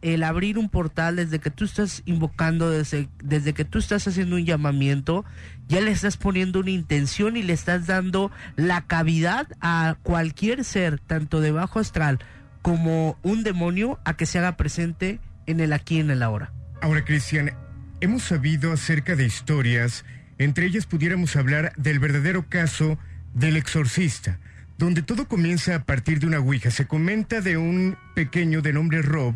[0.00, 4.36] el abrir un portal desde que tú estás invocando, desde, desde que tú estás haciendo
[4.36, 5.24] un llamamiento,
[5.68, 10.98] ya le estás poniendo una intención y le estás dando la cavidad a cualquier ser,
[10.98, 12.20] tanto de bajo astral
[12.62, 16.52] como un demonio, a que se haga presente en el aquí y en el ahora.
[16.80, 17.52] Ahora, Cristian,
[18.00, 20.06] hemos sabido acerca de historias,
[20.38, 22.98] entre ellas pudiéramos hablar del verdadero caso
[23.34, 24.38] del exorcista
[24.80, 26.70] donde todo comienza a partir de una Ouija.
[26.70, 29.34] Se comenta de un pequeño de nombre Rob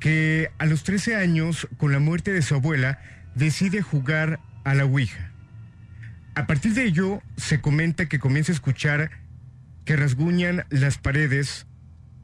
[0.00, 2.98] que a los 13 años, con la muerte de su abuela,
[3.34, 5.30] decide jugar a la Ouija.
[6.34, 9.10] A partir de ello, se comenta que comienza a escuchar
[9.84, 11.66] que rasguñan las paredes,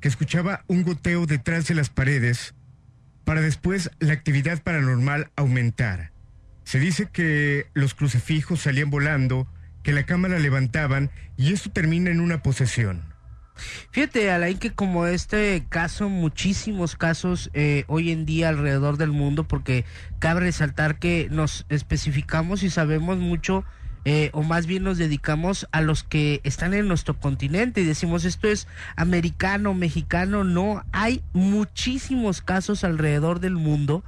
[0.00, 2.54] que escuchaba un goteo detrás de las paredes,
[3.24, 6.12] para después la actividad paranormal aumentar.
[6.64, 9.46] Se dice que los crucifijos salían volando,
[9.82, 13.15] que la cámara levantaban y esto termina en una posesión.
[13.90, 19.44] Fíjate, Alain, que como este caso, muchísimos casos eh, hoy en día alrededor del mundo,
[19.44, 19.84] porque
[20.18, 23.64] cabe resaltar que nos especificamos y sabemos mucho,
[24.04, 28.24] eh, o más bien nos dedicamos a los que están en nuestro continente y decimos
[28.24, 34.04] esto es americano, mexicano, no, hay muchísimos casos alrededor del mundo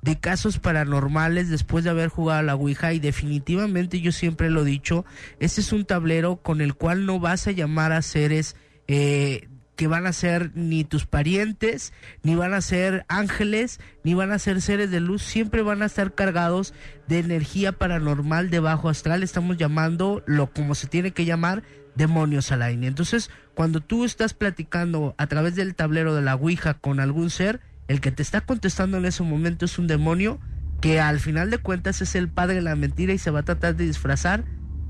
[0.00, 4.62] de casos paranormales después de haber jugado a la Ouija y definitivamente yo siempre lo
[4.62, 5.04] he dicho,
[5.38, 8.56] este es un tablero con el cual no vas a llamar a seres
[8.88, 14.30] eh, que van a ser ni tus parientes, ni van a ser ángeles, ni van
[14.30, 16.74] a ser seres de luz, siempre van a estar cargados
[17.08, 21.62] de energía paranormal de bajo astral, estamos llamando lo como se tiene que llamar
[21.94, 22.86] demonios al aire.
[22.86, 27.60] Entonces, cuando tú estás platicando a través del tablero de la Ouija con algún ser,
[27.88, 30.38] el que te está contestando en ese momento es un demonio
[30.80, 33.44] que al final de cuentas es el padre de la mentira y se va a
[33.44, 34.44] tratar de disfrazar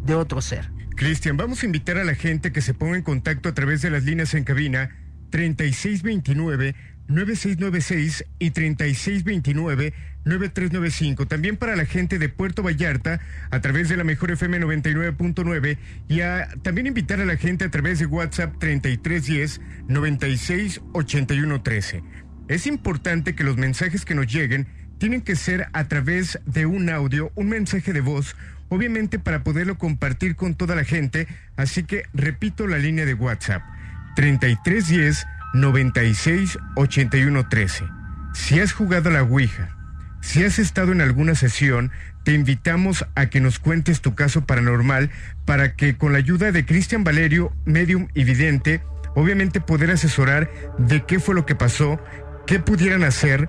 [0.05, 0.71] de otro ser.
[1.03, 3.91] Cristian, vamos a invitar a la gente que se ponga en contacto a través de
[3.91, 4.97] las líneas en cabina
[5.31, 6.77] 3629
[7.09, 9.95] 9696 y 3629
[10.25, 11.27] 9395.
[11.27, 13.19] También para la gente de Puerto Vallarta
[13.51, 16.21] a través de la mejor FM 99.9 y
[16.63, 22.05] también invitar a la gente a través de WhatsApp 3310 968113.
[22.47, 24.69] Es importante que los mensajes que nos lleguen
[24.99, 28.37] tienen que ser a través de un audio, un mensaje de voz,
[28.73, 31.29] obviamente para poderlo compartir con toda la gente.
[31.57, 33.63] Así que repito la línea de WhatsApp,
[34.17, 36.59] 3310 96
[38.33, 39.77] Si has jugado a la Ouija,
[40.23, 41.91] si has estado en alguna sesión,
[42.25, 45.11] te invitamos a que nos cuentes tu caso paranormal
[45.45, 48.81] para que con la ayuda de Cristian Valerio, medium y vidente,
[49.15, 52.01] obviamente poder asesorar de qué fue lo que pasó
[52.47, 53.49] ¿qué pudieran hacer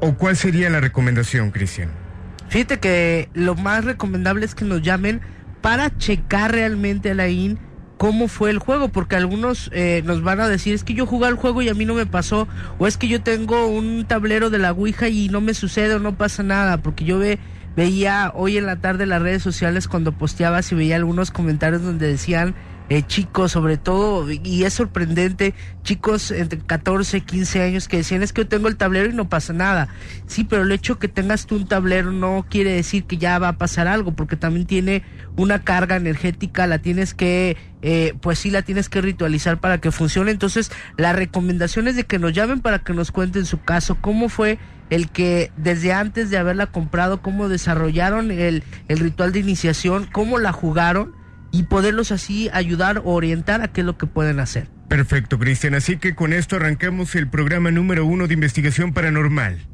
[0.00, 2.07] o cuál sería la recomendación, Cristian?
[2.48, 5.20] Fíjate que lo más recomendable es que nos llamen
[5.60, 7.58] para checar realmente a la IN
[7.98, 11.26] cómo fue el juego, porque algunos eh, nos van a decir es que yo jugué
[11.26, 12.48] al juego y a mí no me pasó,
[12.78, 15.98] o es que yo tengo un tablero de la Ouija y no me sucede o
[15.98, 17.40] no pasa nada, porque yo ve,
[17.76, 22.06] veía hoy en la tarde las redes sociales cuando posteabas y veía algunos comentarios donde
[22.06, 22.54] decían
[22.90, 28.32] eh, chicos, sobre todo, y es sorprendente, chicos entre 14, 15 años que decían es
[28.32, 29.88] que yo tengo el tablero y no pasa nada.
[30.26, 33.48] Sí, pero el hecho que tengas tú un tablero no quiere decir que ya va
[33.48, 35.02] a pasar algo, porque también tiene
[35.36, 39.92] una carga energética, la tienes que, eh, pues sí, la tienes que ritualizar para que
[39.92, 40.30] funcione.
[40.30, 44.30] Entonces, la recomendación es de que nos llamen para que nos cuenten su caso, cómo
[44.30, 50.08] fue el que desde antes de haberla comprado, cómo desarrollaron el, el ritual de iniciación,
[50.10, 51.17] cómo la jugaron
[51.50, 54.68] y poderlos así ayudar o orientar a qué es lo que pueden hacer.
[54.88, 55.74] Perfecto, Cristian.
[55.74, 59.66] Así que con esto arrancamos el programa número uno de investigación paranormal.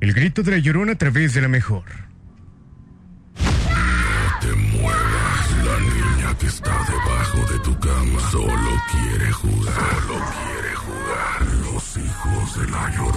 [0.00, 1.84] El grito de la llorona a través de la mejor.
[3.34, 9.74] No te muevas, la niña que está debajo de tu cama solo quiere jugar.
[9.74, 11.72] Solo quiere jugar.
[11.72, 13.15] Los hijos de la llorona.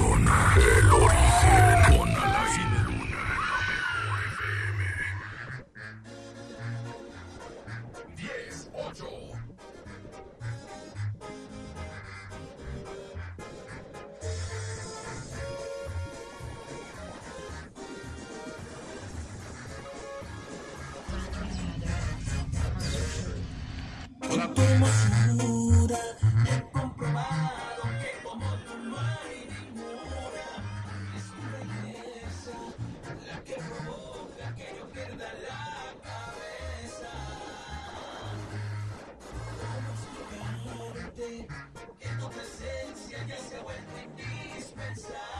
[44.99, 45.38] inside.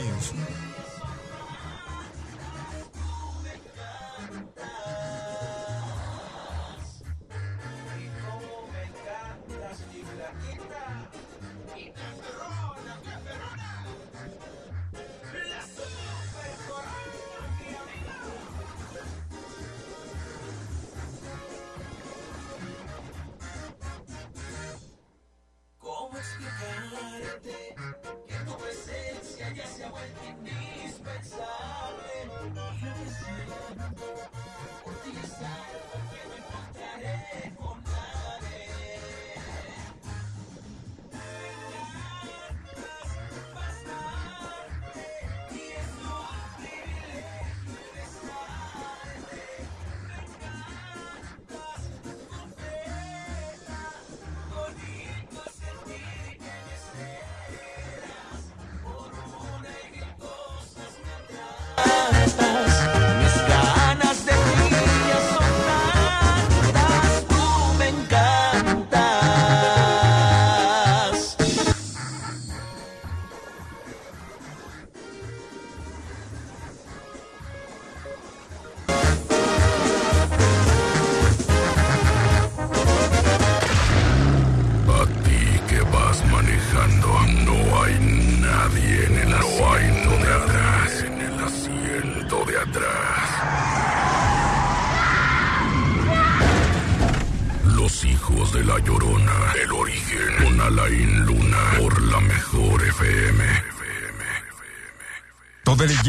[0.00, 0.69] Tiene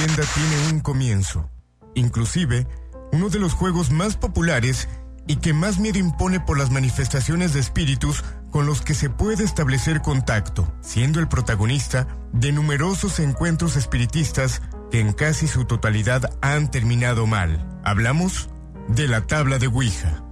[0.07, 1.49] tiene un comienzo.
[1.93, 2.67] Inclusive,
[3.11, 4.87] uno de los juegos más populares
[5.27, 9.43] y que más miedo impone por las manifestaciones de espíritus con los que se puede
[9.43, 16.71] establecer contacto, siendo el protagonista de numerosos encuentros espiritistas que en casi su totalidad han
[16.71, 17.79] terminado mal.
[17.83, 18.49] Hablamos
[18.87, 20.23] de la tabla de Ouija.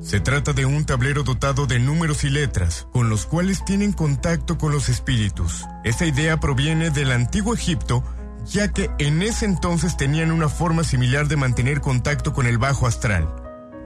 [0.00, 4.56] Se trata de un tablero dotado de números y letras, con los cuales tienen contacto
[4.58, 5.64] con los espíritus.
[5.82, 8.04] Esta idea proviene del antiguo Egipto
[8.50, 12.86] ya que en ese entonces tenían una forma similar de mantener contacto con el bajo
[12.86, 13.28] astral.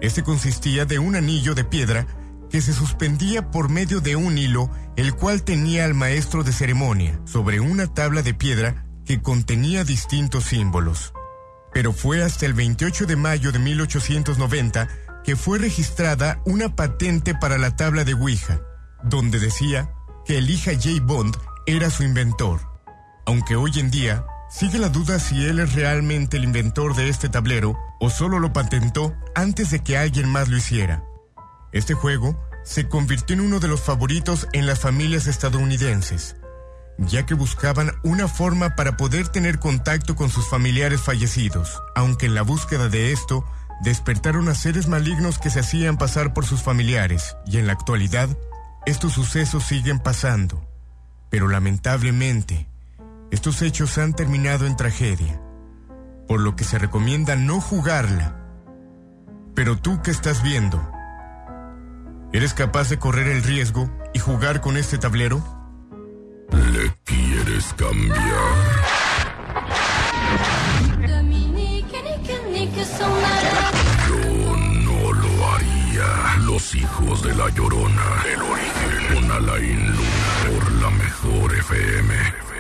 [0.01, 2.07] Este consistía de un anillo de piedra
[2.51, 7.19] que se suspendía por medio de un hilo, el cual tenía al maestro de ceremonia,
[7.25, 11.13] sobre una tabla de piedra que contenía distintos símbolos.
[11.73, 14.89] Pero fue hasta el 28 de mayo de 1890
[15.25, 18.61] que fue registrada una patente para la tabla de Ouija,
[19.03, 19.91] donde decía
[20.27, 21.03] que Elijah J.
[21.03, 21.37] Bond
[21.67, 22.61] era su inventor.
[23.25, 27.31] Aunque hoy en día Sigue la duda si él es realmente el inventor de este
[27.31, 31.03] tablero o solo lo patentó antes de que alguien más lo hiciera.
[31.73, 36.37] Este juego se convirtió en uno de los favoritos en las familias estadounidenses,
[36.99, 42.35] ya que buscaban una forma para poder tener contacto con sus familiares fallecidos, aunque en
[42.35, 43.47] la búsqueda de esto
[43.83, 48.29] despertaron a seres malignos que se hacían pasar por sus familiares, y en la actualidad
[48.85, 50.63] estos sucesos siguen pasando.
[51.31, 52.69] Pero lamentablemente,
[53.33, 55.41] estos hechos han terminado en tragedia,
[56.29, 58.37] por lo que se recomienda no jugarla.
[59.55, 60.87] Pero tú que estás viendo,
[62.35, 65.43] ¿eres capaz de correr el riesgo y jugar con este tablero?
[66.51, 68.21] ¿Le quieres cambiar?
[74.09, 76.37] Yo no lo haría.
[76.45, 78.25] Los hijos de la llorona.
[78.31, 79.15] El origen.
[79.15, 82.52] Con Alain Luna por la mejor FM.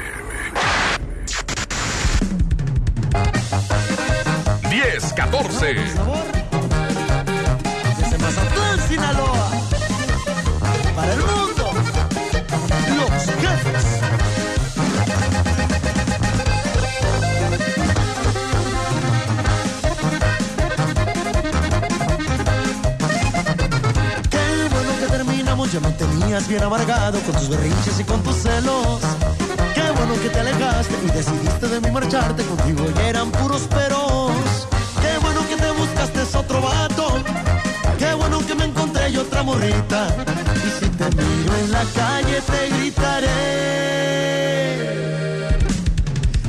[4.83, 5.75] 10, 14.
[7.99, 9.51] Desde Mazatlán, Sinaloa.
[10.97, 11.73] Para el mundo.
[12.97, 13.85] Los jefes.
[24.31, 28.37] Qué bueno que terminamos, ya me tenías bien amargado con tus berrinches y con tus
[28.37, 29.01] celos.
[29.75, 34.52] Qué bueno que te alejaste y decidiste de mí marcharte contigo y eran puros peros.
[36.35, 37.19] Otro vato.
[37.99, 40.09] Qué bueno que me encontré yo otra morrita.
[40.67, 43.29] Y si te miro en la calle te gritaré.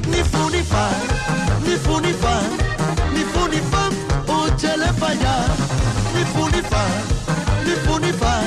[0.07, 0.89] Ni fu ni fa,
[1.65, 2.41] ni fu ni fa,
[3.13, 3.83] ni fu ni fa.
[6.15, 6.83] Ni fu ni fa,
[7.65, 8.43] ni fu ni ni.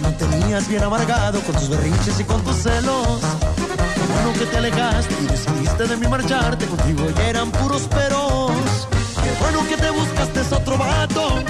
[0.00, 3.20] Tenías bien amargado con tus berrinches y con tus celos.
[3.94, 6.64] Qué bueno que te alejaste y decidiste de mí marcharte.
[6.64, 8.52] Contigo ya eran puros peros.
[9.22, 11.42] Qué bueno que te buscaste otro vato.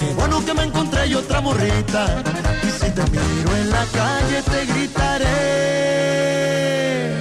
[0.00, 2.20] Qué bueno que me encontré y otra morrita.
[2.64, 5.26] Y si te miro en la calle te gritaré.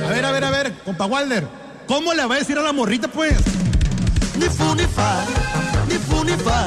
[0.07, 1.47] A ver, a ver, a ver, compa Walder.
[1.87, 3.37] ¿Cómo le va a decir a la morrita, pues?
[4.35, 5.21] Ni fu ni fa,
[5.87, 6.65] ni fu ni fa,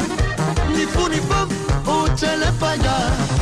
[0.76, 1.48] ni fu ni fa,
[1.90, 3.41] úchale pa' allá.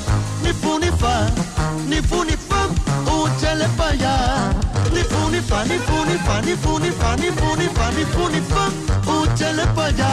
[8.31, 8.65] ni fa,
[9.05, 10.11] úchale pa' allá.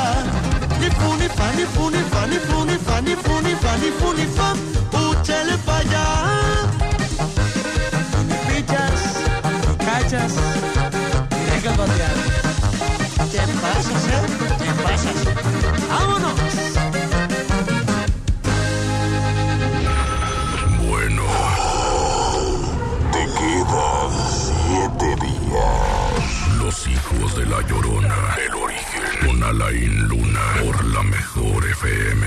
[0.80, 3.54] Ni fu ni fa, ni fu ni fa, ni fu ni fa, ni fu ni
[3.54, 4.48] fa, ni fu ni fa,
[5.00, 6.04] úchale pa' allá.
[8.28, 9.00] Ni pichas,
[9.66, 10.34] ni cachas,
[11.46, 12.16] deja batear.
[13.30, 14.22] ¿Qué pasas, eh?
[14.58, 15.18] ¿Qué pasas?
[15.90, 16.67] ¡Vámonos!
[26.68, 28.14] Los hijos de la llorona.
[28.46, 29.02] El origen.
[29.26, 30.40] Con Alain Luna.
[30.62, 32.26] Por la mejor FM.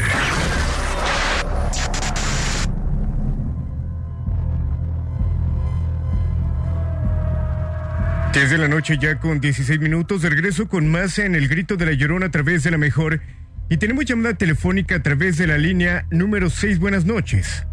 [8.34, 11.86] Desde la noche ya con 16 minutos, de regreso con más en el grito de
[11.86, 13.22] la llorona a través de la mejor.
[13.70, 16.80] Y tenemos llamada telefónica a través de la línea número 6.
[16.80, 17.68] Buenas noches.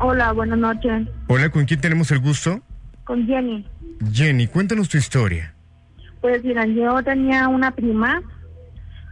[0.00, 1.06] Hola, buenas noches.
[1.28, 2.60] Hola, ¿con quién tenemos el gusto?
[3.04, 3.64] Con Jenny.
[4.12, 5.51] Jenny, cuéntanos tu historia.
[6.22, 8.22] Pues mira, yo tenía una prima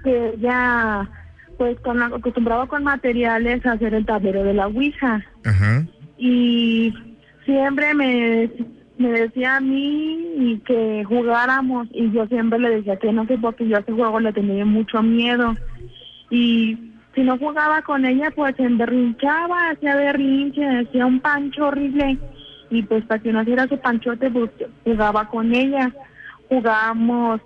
[0.03, 1.11] que ya,
[1.59, 5.23] pues con, acostumbraba con materiales a hacer el tablero de la Ouija.
[5.45, 5.85] Ajá.
[6.17, 6.95] Y
[7.45, 8.51] siempre me,
[8.97, 11.89] me decía a mí y que jugáramos.
[11.93, 14.65] Y yo siempre le decía que no, que porque yo a ese juego le tenía
[14.65, 15.57] mucho miedo.
[16.31, 22.19] Y si no jugaba con ella, pues se emberrinchaba, hacía berrinche, hacía un pancho horrible.
[22.71, 24.51] Y pues para que no hiciera su panchote, pues
[24.85, 25.93] jugaba con ella.
[26.51, 27.41] Jugábamos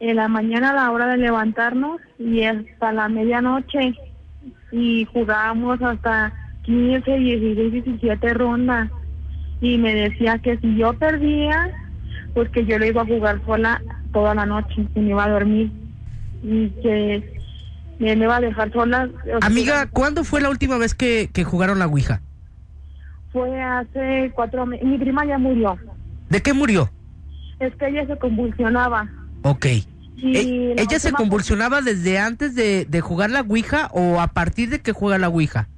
[0.00, 3.94] en la mañana a la hora de levantarnos y hasta la medianoche.
[4.72, 8.90] Y jugábamos hasta 15, 16, 17 rondas.
[9.60, 11.70] Y me decía que si yo perdía,
[12.34, 15.30] pues que yo le iba a jugar sola toda la noche, que me iba a
[15.30, 15.70] dormir.
[16.42, 17.36] Y que
[17.98, 19.08] me, me iba a dejar sola.
[19.42, 22.20] Amiga, ¿cuándo fue la última vez que, que jugaron la Ouija?
[23.32, 24.86] Fue hace cuatro meses.
[24.86, 25.76] Mi prima ya murió.
[26.28, 26.90] ¿De qué murió?
[27.60, 29.08] Es que ella se convulsionaba.
[29.42, 29.66] Ok.
[30.16, 34.28] Y E- la ¿Ella se convulsionaba desde antes de, de jugar la Ouija o a
[34.28, 35.68] partir de que juega la Ouija?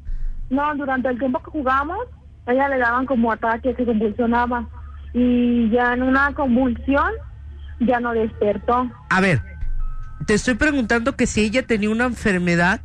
[0.50, 1.98] No, durante el tiempo que jugábamos,
[2.46, 4.68] a ella le daban como ataques, se convulsionaba.
[5.12, 7.10] Y ya en una convulsión,
[7.80, 8.90] ya no despertó.
[9.10, 9.42] A ver,
[10.26, 12.80] te estoy preguntando que si ella tenía una enfermedad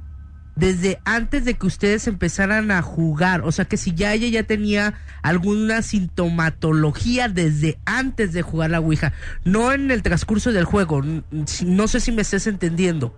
[0.55, 4.43] desde antes de que ustedes empezaran a jugar, o sea que si ya ella ya
[4.43, 9.13] tenía alguna sintomatología desde antes de jugar la Ouija,
[9.45, 13.15] no en el transcurso del juego, no sé si me estés entendiendo.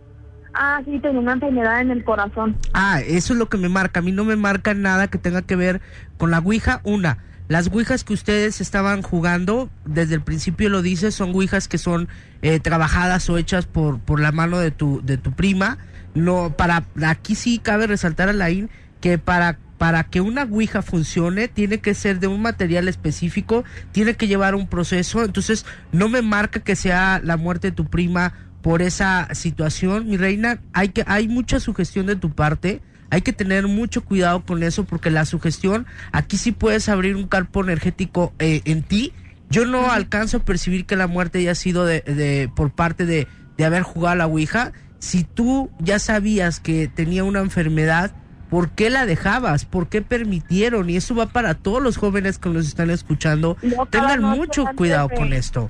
[0.54, 2.56] Ah, sí, tenía una enfermedad en el corazón.
[2.74, 4.00] Ah, eso es lo que me marca.
[4.00, 5.82] A mí no me marca nada que tenga que ver
[6.18, 6.80] con la Ouija.
[6.86, 7.18] Una,
[7.50, 12.08] las Ouijas que ustedes estaban jugando, desde el principio lo dices, son Ouijas que son
[12.42, 15.78] eh, trabajadas o hechas por, por la mano de tu, de tu prima.
[16.16, 18.70] No, para, aquí sí cabe resaltar a Laín
[19.02, 24.16] que para, para que una Ouija funcione tiene que ser de un material específico, tiene
[24.16, 25.24] que llevar un proceso.
[25.24, 30.18] Entonces, no me marca que sea la muerte de tu prima por esa situación, mi
[30.18, 32.82] reina, hay que hay mucha sugestión de tu parte,
[33.12, 37.28] hay que tener mucho cuidado con eso porque la sugestión aquí sí puedes abrir un
[37.28, 39.14] campo energético eh, en ti.
[39.52, 43.28] Yo no alcanzo a percibir que la muerte haya sido de, de- por parte de,
[43.56, 44.72] de haber jugado a la Ouija.
[45.06, 48.10] Si tú ya sabías que tenía una enfermedad,
[48.50, 49.64] ¿por qué la dejabas?
[49.64, 50.90] ¿Por qué permitieron?
[50.90, 53.56] Y eso va para todos los jóvenes que nos están escuchando.
[53.62, 55.70] Yo Tengan mucho cuidado de- con esto.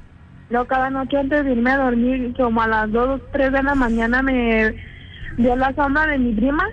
[0.50, 3.76] Yo cada noche antes de irme a dormir, como a las 2, 3 de la
[3.76, 4.74] mañana, me
[5.38, 6.64] dio la sombra de mi prima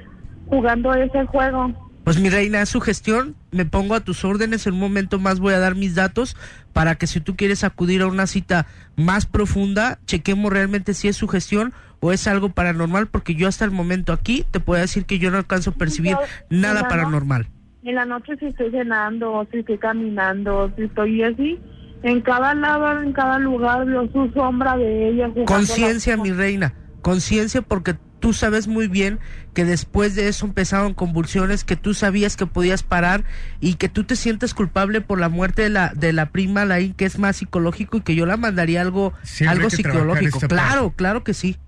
[0.47, 1.82] jugando ese juego.
[2.05, 5.55] Pues mi reina, su gestión, me pongo a tus órdenes, en un momento más voy
[5.55, 6.37] a dar mis datos
[6.73, 8.67] para que si tú quieres acudir a una cita
[8.97, 13.65] más profunda, chequemos realmente si es su gestión o es algo paranormal, porque yo hasta
[13.65, 16.89] el momento aquí te puedo decir que yo no alcanzo a percibir Yo- nada no.
[16.89, 17.47] paranormal.
[17.85, 21.61] En la noche si estoy cenando, o si estoy caminando, o si estoy así,
[22.03, 25.31] en cada lado, en cada lugar vio su sombra de ella.
[25.47, 29.19] Conciencia, mi reina, conciencia porque tú sabes muy bien
[29.53, 33.25] que después de eso empezaron convulsiones, que tú sabías que podías parar
[33.61, 36.95] y que tú te sientes culpable por la muerte de la de la prima Laín,
[36.95, 40.39] que es más psicológico y que yo la mandaría algo Siempre algo psicológico.
[40.39, 40.97] Claro, parte.
[40.97, 41.59] claro que sí.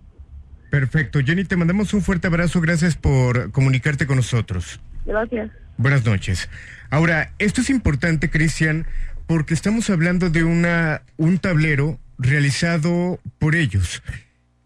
[0.71, 1.19] Perfecto.
[1.25, 2.61] Jenny, te mandamos un fuerte abrazo.
[2.61, 4.81] Gracias por comunicarte con nosotros.
[5.05, 5.51] Gracias.
[5.77, 6.49] Buenas noches.
[6.91, 8.87] Ahora, esto es importante, Cristian,
[9.27, 14.03] porque estamos hablando de una un tablero realizado por ellos.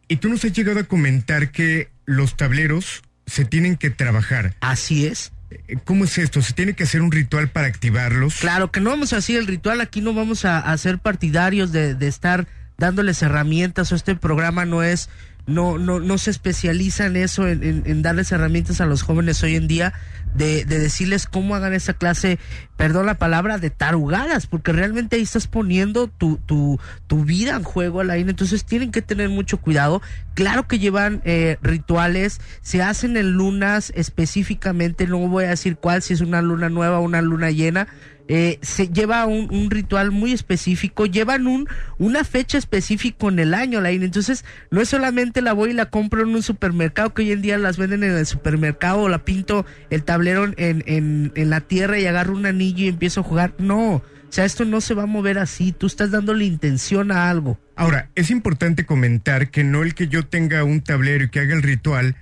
[0.09, 4.55] Y tú nos has llegado a comentar que los tableros se tienen que trabajar.
[4.61, 5.33] Así es.
[5.51, 6.43] Eh, ¿Cómo es esto?
[6.43, 8.37] ¿Se tiene que hacer un ritual para activarlos?
[8.37, 11.73] Claro que no vamos a hacer el ritual, aquí no vamos a, a ser partidarios
[11.73, 12.47] de, de estar
[12.79, 15.11] dándoles herramientas, o este programa no es,
[15.49, 19.43] no, no, no se especializa en eso, en, en- en darles herramientas a los jóvenes
[19.43, 19.93] hoy en día,
[20.35, 22.39] de, de decirles cómo hagan esa clase,
[22.77, 27.65] perdón la palabra, de tarugadas, porque realmente ahí estás poniendo tu, tu, tu vida en
[27.65, 30.03] juego, Alain, entonces tienen que tener mucho cuidado.
[30.35, 36.03] Claro que llevan eh, rituales, se hacen en lunas específicamente, no voy a decir cuál,
[36.03, 37.89] si es una luna nueva o una luna llena,
[38.29, 41.69] eh, se lleva un, ritual muy específico, llevan un
[41.99, 44.03] una fecha específica en el año, Lain.
[44.03, 47.43] Entonces, no es solamente la voy y la compro en un supermercado, que hoy en
[47.43, 51.61] día las venden en el supermercado, o la pinto el tablero en, en, en la
[51.61, 53.55] tierra y agarro un anillo y empiezo a jugar.
[53.59, 57.31] No, o sea, esto no se va a mover así, tú estás dándole intención a
[57.31, 57.59] algo.
[57.77, 61.55] Ahora, es importante comentar que no el que yo tenga un tablero y que haga
[61.55, 62.17] el ritual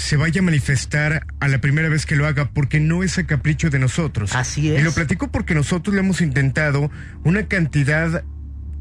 [0.00, 3.26] se vaya a manifestar a la primera vez que lo haga, porque no es a
[3.26, 4.34] capricho de nosotros.
[4.34, 4.80] Así es.
[4.80, 6.90] Y lo platico porque nosotros lo hemos intentado
[7.24, 8.24] una cantidad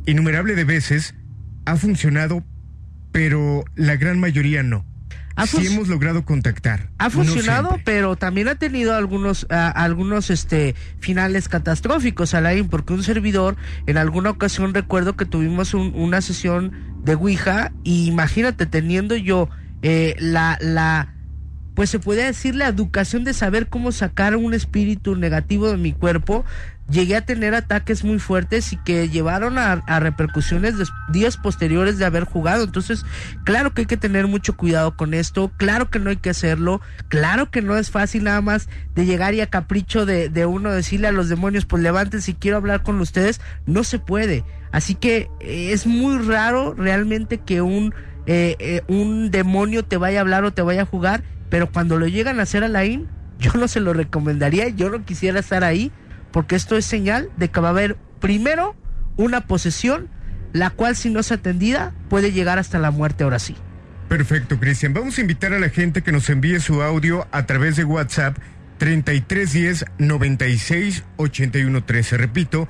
[0.05, 1.15] innumerable de veces,
[1.65, 2.43] ha funcionado,
[3.11, 4.85] pero la gran mayoría no.
[5.35, 6.89] Ha Sí hemos logrado contactar.
[6.97, 13.55] Ha funcionado, pero también ha tenido algunos algunos este finales catastróficos, Alain, porque un servidor
[13.87, 16.73] en alguna ocasión recuerdo que tuvimos un- una sesión
[17.05, 19.49] de Ouija y imagínate teniendo yo
[19.81, 21.13] eh, la la
[21.79, 25.93] pues se puede decir la educación de saber cómo sacar un espíritu negativo de mi
[25.93, 26.43] cuerpo,
[26.89, 31.97] llegué a tener ataques muy fuertes y que llevaron a, a repercusiones de días posteriores
[31.97, 32.65] de haber jugado.
[32.65, 33.05] Entonces,
[33.45, 36.81] claro que hay que tener mucho cuidado con esto, claro que no hay que hacerlo,
[37.07, 40.71] claro que no es fácil nada más de llegar y a capricho de, de uno
[40.71, 44.43] decirle a los demonios, pues levanten si quiero hablar con ustedes, no se puede.
[44.71, 47.93] Así que eh, es muy raro realmente que un,
[48.31, 51.97] eh, eh, un demonio te vaya a hablar o te vaya a jugar, pero cuando
[51.97, 53.07] lo llegan a hacer a Laín,
[53.39, 55.91] yo no se lo recomendaría, yo no quisiera estar ahí,
[56.31, 58.75] porque esto es señal de que va a haber primero
[59.17, 60.09] una posesión,
[60.53, 63.55] la cual si no es atendida puede llegar hasta la muerte ahora sí.
[64.09, 64.93] Perfecto, Cristian.
[64.93, 68.37] Vamos a invitar a la gente que nos envíe su audio a través de WhatsApp
[68.77, 72.17] 3310 96 81 13.
[72.17, 72.67] Repito,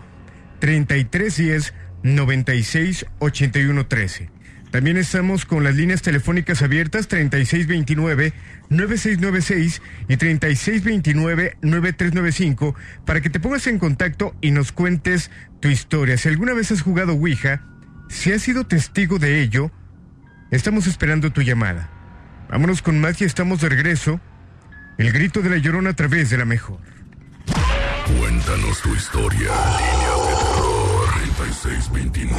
[0.60, 4.39] 3310 96 81 13.
[4.72, 8.34] También estamos con las líneas telefónicas abiertas 3629
[8.70, 16.18] 9696 y 3629 9395 para que te pongas en contacto y nos cuentes tu historia.
[16.18, 17.64] Si alguna vez has jugado Ouija,
[18.10, 19.72] si has sido testigo de ello,
[20.52, 21.90] Estamos esperando tu llamada.
[22.50, 24.20] Vámonos con más y estamos de regreso.
[24.98, 26.80] El grito de la llorona a través de la mejor.
[28.18, 29.52] Cuéntanos tu historia.
[31.50, 31.58] Línea de
[32.12, 32.30] terror.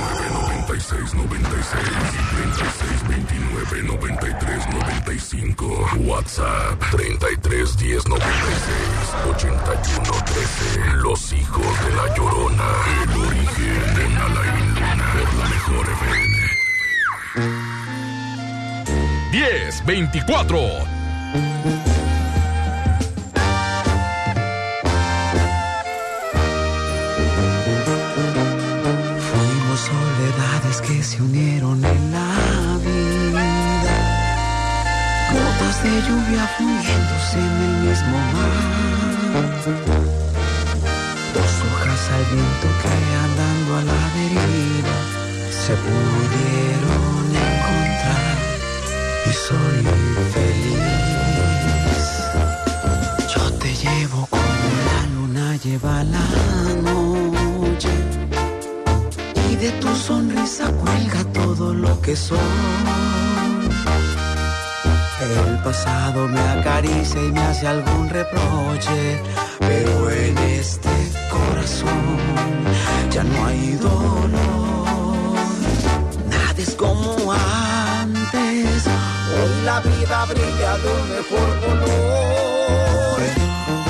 [0.66, 1.83] 3629 9696
[2.31, 5.66] 3629 9395
[6.07, 12.68] WhatsApp 3310 96 81 13 Los hijos de la llorona.
[13.03, 15.07] El origen de Alain Luna.
[15.12, 16.37] Por la mejor FM.
[19.33, 20.59] 10, 24.
[36.30, 38.54] Lluvia fundiéndose en el mismo mar.
[41.34, 42.92] Dos hojas al viento que
[43.26, 44.96] andando a la deriva
[45.50, 48.36] se pudieron encontrar
[49.26, 49.80] y soy
[50.34, 51.28] feliz.
[53.34, 56.28] Yo te llevo como la luna lleva la
[56.82, 57.92] noche
[59.50, 63.29] y de tu sonrisa cuelga todo lo que soy.
[65.20, 69.20] El pasado me acaricia y me hace algún reproche,
[69.59, 70.88] pero en este
[71.30, 72.16] corazón
[73.11, 74.30] ya no hay dolor.
[76.28, 83.20] Nada es como antes, hoy la vida brilla de un mejor color,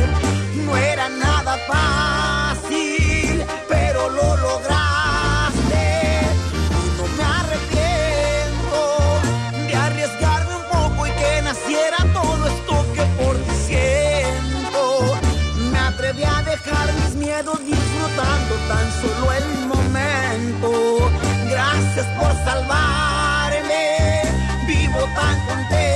[0.66, 5.86] No era nada fácil, pero lo lograste.
[6.98, 8.80] No me arrepiento
[9.68, 14.82] de arriesgarme un poco y que naciera todo esto que por ti siento.
[15.72, 20.70] Me atreví a dejar mis miedos disfrutando tan solo el momento.
[21.50, 24.22] Gracias por salvarme,
[24.68, 25.87] vivo tan contento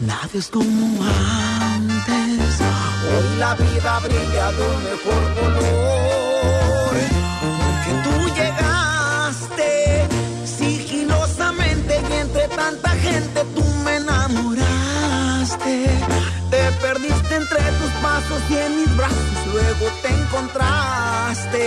[0.00, 1.43] Nada es como.
[3.38, 6.94] La vida brilla de un mejor color.
[7.60, 9.68] Porque tú llegaste
[10.46, 15.74] sigilosamente y entre tanta gente tú me enamoraste.
[16.50, 21.64] Te perdiste entre tus pasos y en mis brazos luego te encontraste.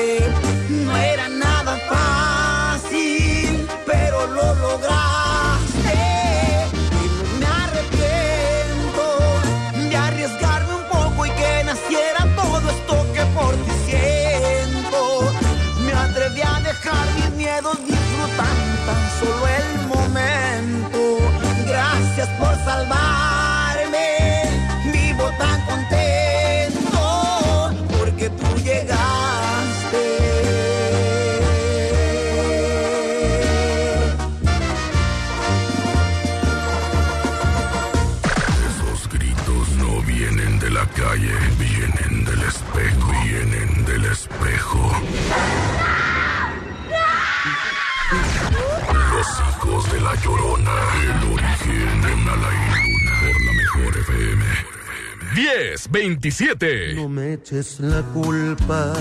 [55.58, 56.94] 10, 27.
[56.94, 58.94] No me eches la culpa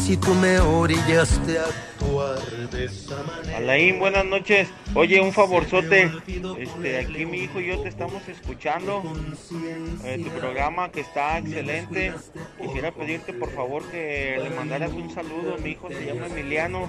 [0.00, 2.38] si tú me orillaste a actuar
[2.70, 3.58] de esa manera.
[3.58, 4.68] Alain, buenas noches.
[4.94, 6.12] Oye, un favorzote.
[6.58, 9.02] Este, aquí mi hijo y yo te estamos escuchando.
[10.04, 12.12] Eh, tu programa que está excelente.
[12.60, 15.56] Quisiera pedirte por favor que le mandaras un saludo.
[15.58, 16.88] Mi hijo se llama Emiliano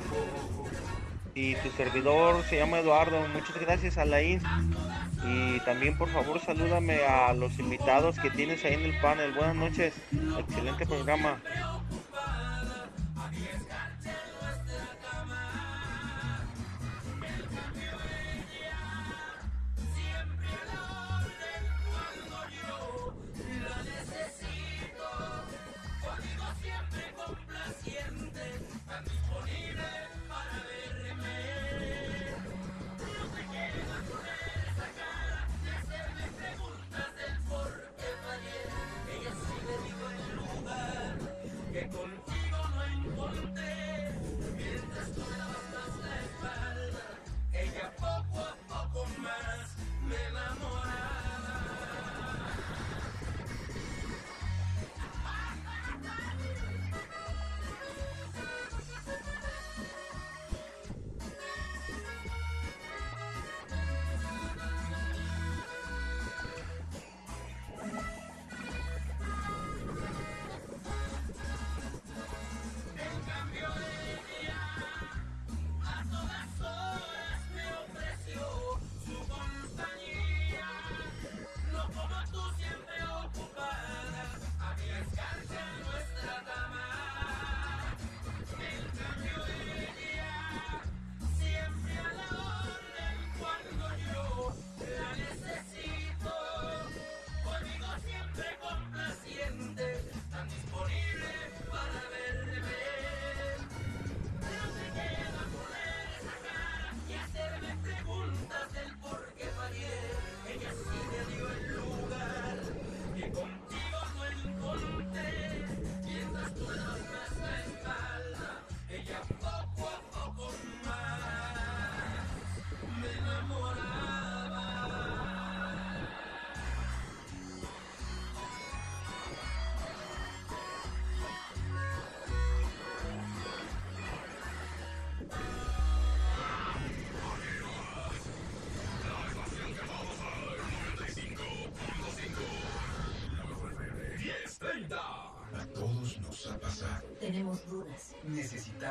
[1.35, 3.19] y tu servidor se llama Eduardo.
[3.29, 4.41] Muchas gracias, Alain.
[5.25, 9.31] Y también por favor salúdame a los invitados que tienes ahí en el panel.
[9.33, 9.93] Buenas noches.
[10.37, 11.39] Excelente programa.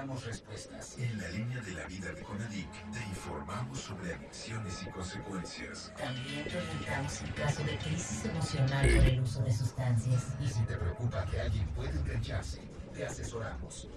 [0.02, 0.98] Respuestas.
[0.98, 5.92] En la línea de la vida de Conadic te informamos sobre adicciones y consecuencias.
[5.96, 10.26] También presentamos el caso de crisis emocional por el uso de sustancias.
[10.40, 12.60] Y si te preocupa que alguien pueda engancharse,
[12.92, 13.88] te asesoramos.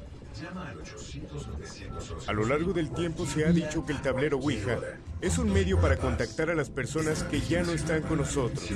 [0.41, 4.37] Llama al 800 911 A lo largo del tiempo se ha dicho que el tablero
[4.37, 4.79] Ouija
[5.21, 8.69] es un medio para contactar a las personas que ya no están con nosotros.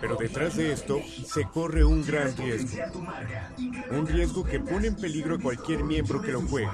[0.00, 2.82] Pero detrás de esto se corre un gran riesgo.
[3.90, 6.68] Un riesgo que pone en peligro a cualquier miembro que lo juegue.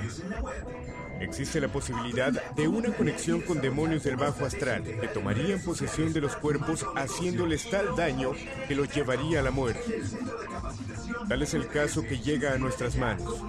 [1.20, 6.22] Existe la posibilidad de una conexión con demonios del bajo astral que tomarían posesión de
[6.22, 8.32] los cuerpos haciéndoles tal daño
[8.66, 10.02] que los llevaría a la muerte.
[11.28, 13.40] Tal es el caso que llega a nuestras manos,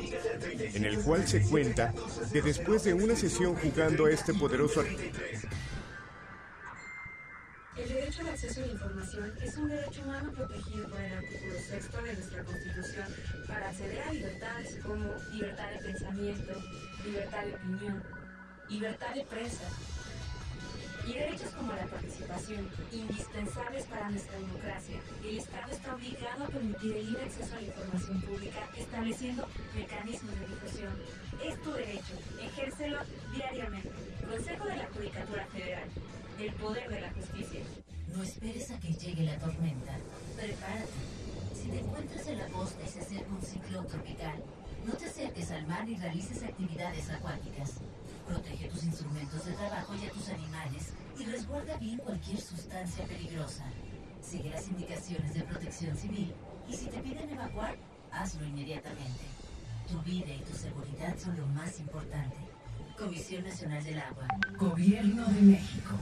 [0.42, 1.94] en el cual se cuenta
[2.32, 4.84] que después de una sesión jugando a este poderoso
[7.76, 11.54] El derecho al acceso a la información es un derecho humano protegido por el artículo
[11.60, 13.08] sexto de nuestra Constitución
[13.48, 16.54] para acceder a libertades como libertad de pensamiento,
[17.06, 18.04] libertad de opinión,
[18.70, 19.64] libertad de prensa
[21.08, 25.00] y derechos como la participación, indispensables para nuestra democracia.
[25.24, 30.40] El Estado está obligado a permitir el libre acceso a la información pública, estableciendo mecanismos
[30.40, 30.94] de difusión.
[31.44, 33.00] Es tu derecho, ejércelo
[33.34, 33.92] diariamente.
[34.30, 35.90] Consejo de la Judicatura Federal.
[36.40, 37.62] El poder de la justicia.
[38.16, 39.98] No esperes a que llegue la tormenta.
[40.36, 40.88] Prepárate.
[41.54, 44.44] Si te encuentras en la costa y se acerca un ciclón tropical,
[44.86, 47.76] no te acerques al mar ni realices actividades acuáticas.
[48.32, 53.65] Protege tus instrumentos de trabajo y a tus animales y resguarda bien cualquier sustancia peligrosa.
[54.22, 56.34] Sigue las indicaciones de protección civil
[56.70, 57.76] y si te piden evacuar,
[58.10, 59.26] hazlo inmediatamente.
[59.89, 62.38] Tu vida y tu seguridad son lo más importante.
[62.98, 64.28] Comisión Nacional del Agua.
[64.58, 65.96] Gobierno de México.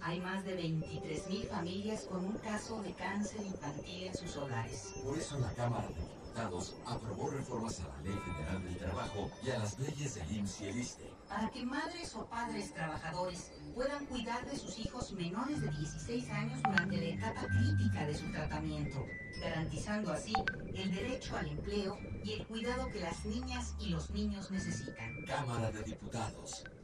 [0.00, 4.94] Hay más de 23.000 familias con un caso de cáncer infantil en sus hogares.
[5.04, 9.50] Por eso la Cámara de Diputados aprobó reformas a la Ley Federal del Trabajo y
[9.50, 11.10] a las leyes del IMSS y el ISTE.
[11.34, 16.62] Para que madres o padres trabajadores puedan cuidar de sus hijos menores de 16 años
[16.62, 19.04] durante la etapa crítica de su tratamiento,
[19.40, 20.32] garantizando así
[20.76, 25.24] el derecho al empleo y el cuidado que las niñas y los niños necesitan.
[25.26, 26.62] Cámara de Diputados.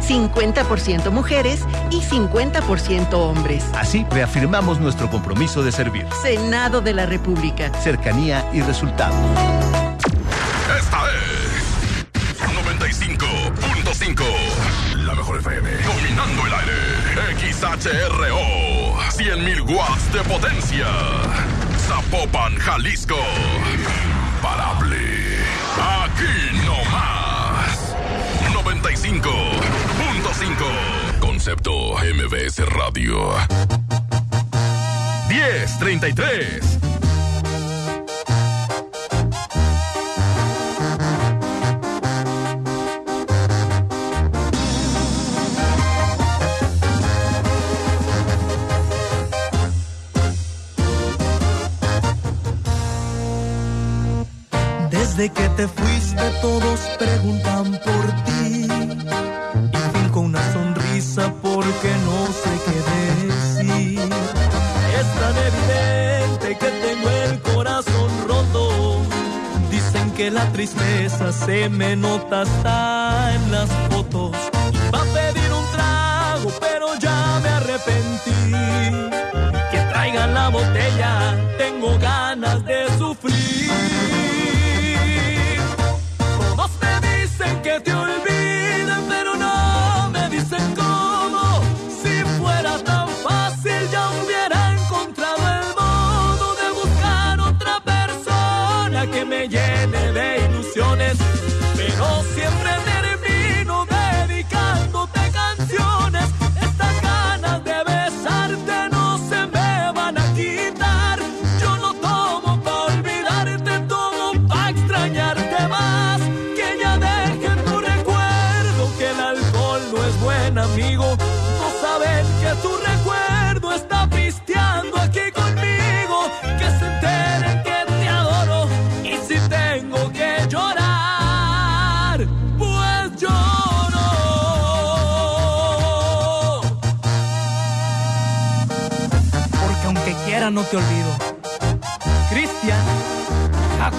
[0.00, 3.64] 50% mujeres y 50% hombres.
[3.74, 6.06] Así reafirmamos nuestro compromiso de servir.
[6.22, 7.72] Senado de la República.
[7.82, 9.16] Cercanía y resultados.
[10.78, 12.36] Esta es
[12.88, 14.22] 95.5.
[15.04, 15.70] La mejor FM.
[15.70, 17.52] Dominando el aire.
[17.52, 18.98] XHRO.
[19.10, 20.86] 100.000 watts de potencia.
[21.86, 23.16] Zapopan, Jalisco.
[24.36, 24.98] Imparable.
[25.78, 27.16] Aquí no más.
[30.46, 31.18] 95.5.
[31.20, 33.34] Concepto MBS Radio.
[35.28, 36.78] 1033.
[54.90, 58.65] Desde que te fuiste todos preguntan por ti
[60.26, 64.00] una sonrisa porque no sé qué decir.
[64.98, 69.02] Es tan evidente que tengo el corazón roto.
[69.70, 73.70] Dicen que la tristeza se me nota hasta en las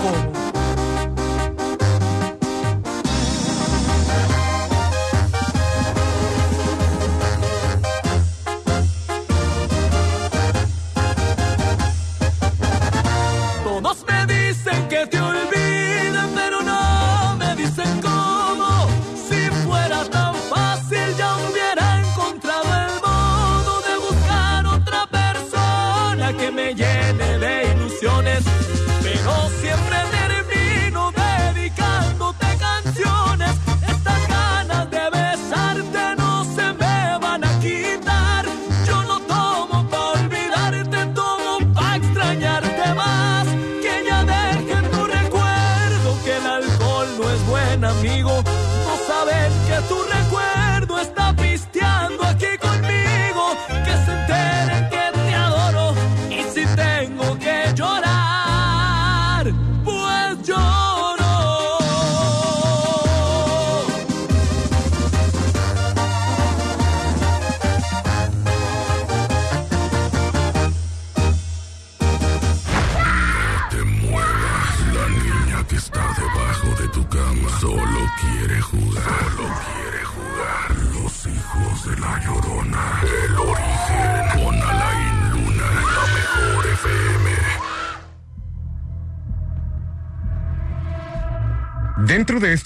[0.04, 0.37] 过。
[29.28, 29.97] Pero siempre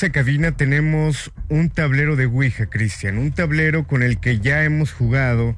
[0.02, 3.20] esta cabina tenemos un tablero de Ouija, Cristian.
[3.20, 5.56] Un tablero con el que ya hemos jugado,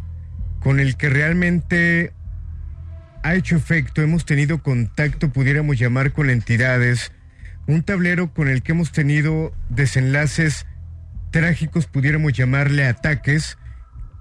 [0.60, 2.12] con el que realmente
[3.24, 7.14] ha hecho efecto, hemos tenido contacto, pudiéramos llamar con entidades.
[7.68, 10.66] Un tablero con el que hemos tenido desenlaces
[11.32, 13.58] trágicos, pudiéramos llamarle ataques,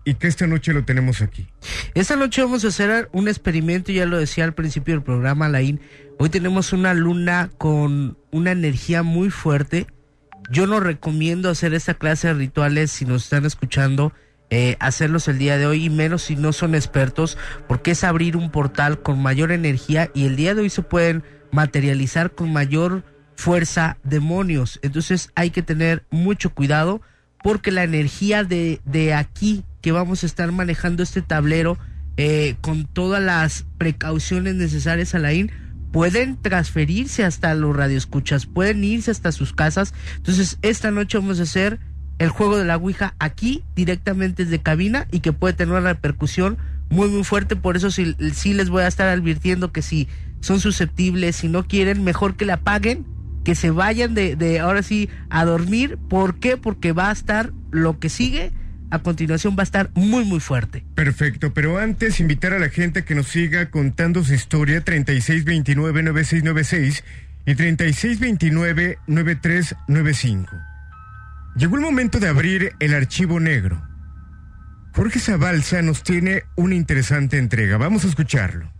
[0.04, 1.48] y que esta noche lo tenemos aquí.
[1.94, 5.80] Esta noche vamos a hacer un experimento, ya lo decía al principio del programa, Laín.
[6.20, 9.88] Hoy tenemos una luna con una energía muy fuerte.
[10.50, 14.12] Yo no recomiendo hacer esta clase de rituales si nos están escuchando,
[14.50, 18.36] eh, hacerlos el día de hoy y menos si no son expertos, porque es abrir
[18.36, 23.04] un portal con mayor energía y el día de hoy se pueden materializar con mayor
[23.36, 24.78] fuerza demonios.
[24.82, 27.00] Entonces hay que tener mucho cuidado
[27.42, 31.78] porque la energía de, de aquí que vamos a estar manejando este tablero
[32.16, 35.50] eh, con todas las precauciones necesarias a la IN
[35.92, 39.94] pueden transferirse hasta los radioescuchas, pueden irse hasta sus casas.
[40.16, 41.78] Entonces, esta noche vamos a hacer
[42.18, 46.56] el juego de la Ouija aquí, directamente desde cabina, y que puede tener una repercusión
[46.88, 47.56] muy, muy fuerte.
[47.56, 50.08] Por eso sí, sí les voy a estar advirtiendo que si
[50.40, 53.06] son susceptibles, si no quieren, mejor que la apaguen,
[53.44, 55.98] que se vayan de, de ahora sí a dormir.
[56.08, 56.56] ¿Por qué?
[56.56, 58.52] Porque va a estar lo que sigue.
[58.92, 60.84] A continuación va a estar muy muy fuerte.
[60.94, 67.02] Perfecto, pero antes invitar a la gente que nos siga contando su historia 3629-9696
[67.46, 70.46] y 3629-9395.
[71.56, 73.82] Llegó el momento de abrir el archivo negro.
[74.94, 77.78] Jorge Zabalza nos tiene una interesante entrega.
[77.78, 78.70] Vamos a escucharlo.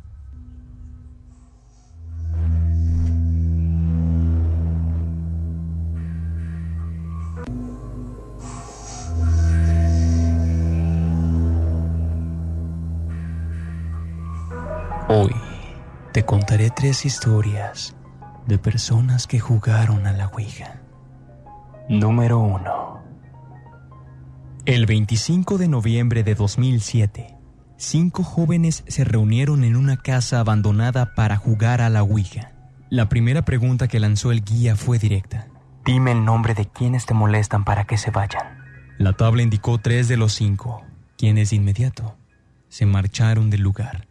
[15.15, 15.35] Hoy
[16.15, 17.95] te contaré tres historias
[18.47, 20.81] de personas que jugaron a la Ouija.
[21.87, 23.03] Número 1.
[24.65, 27.37] El 25 de noviembre de 2007,
[27.77, 32.53] cinco jóvenes se reunieron en una casa abandonada para jugar a la Ouija.
[32.89, 35.47] La primera pregunta que lanzó el guía fue directa.
[35.85, 38.65] Dime el nombre de quienes te molestan para que se vayan.
[38.97, 40.83] La tabla indicó tres de los cinco,
[41.19, 42.17] quienes de inmediato
[42.71, 44.09] se marcharon del lugar.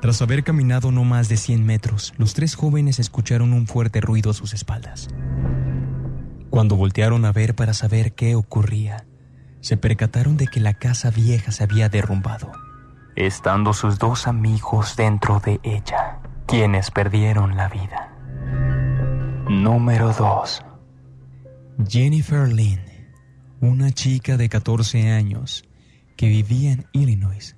[0.00, 4.30] Tras haber caminado no más de 100 metros, los tres jóvenes escucharon un fuerte ruido
[4.30, 5.08] a sus espaldas.
[6.48, 9.04] Cuando voltearon a ver para saber qué ocurría,
[9.60, 12.50] se percataron de que la casa vieja se había derrumbado,
[13.14, 18.16] estando sus dos amigos dentro de ella, quienes perdieron la vida.
[19.50, 20.62] Número 2.
[21.86, 22.80] Jennifer Lynn,
[23.60, 25.64] una chica de 14 años
[26.16, 27.54] que vivía en Illinois,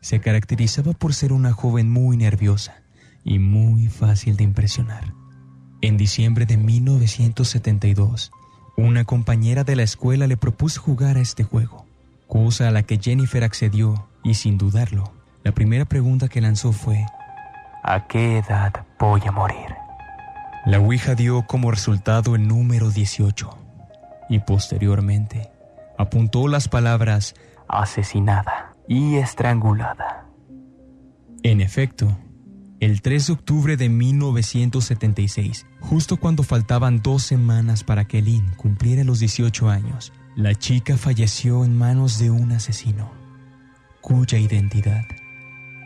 [0.00, 2.82] se caracterizaba por ser una joven muy nerviosa
[3.24, 5.12] y muy fácil de impresionar.
[5.82, 8.32] En diciembre de 1972,
[8.76, 11.86] una compañera de la escuela le propuso jugar a este juego,
[12.26, 17.04] cosa a la que Jennifer accedió y sin dudarlo, la primera pregunta que lanzó fue,
[17.82, 19.74] ¿a qué edad voy a morir?
[20.66, 23.50] La Ouija dio como resultado el número 18
[24.28, 25.50] y posteriormente
[25.98, 27.34] apuntó las palabras
[27.68, 30.26] asesinada y estrangulada.
[31.44, 32.18] En efecto,
[32.80, 39.04] El 3 de octubre de 1976, justo cuando faltaban dos semanas para que Lynn cumpliera
[39.04, 43.12] los 18 años, la chica falleció en manos de un asesino,
[44.00, 45.04] cuya identidad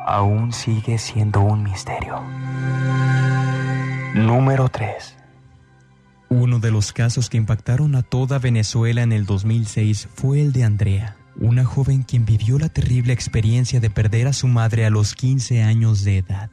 [0.07, 2.23] aún sigue siendo un misterio.
[4.15, 5.17] Número 3.
[6.29, 10.65] Uno de los casos que impactaron a toda Venezuela en el 2006 fue el de
[10.65, 15.14] Andrea, una joven quien vivió la terrible experiencia de perder a su madre a los
[15.14, 16.51] 15 años de edad.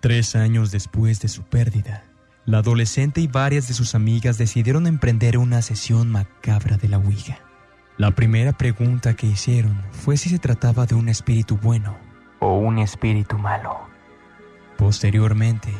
[0.00, 2.04] Tres años después de su pérdida,
[2.44, 7.38] la adolescente y varias de sus amigas decidieron emprender una sesión macabra de la Ouija.
[7.98, 11.96] La primera pregunta que hicieron fue si se trataba de un espíritu bueno
[12.40, 13.80] o un espíritu malo.
[14.76, 15.72] Posteriormente,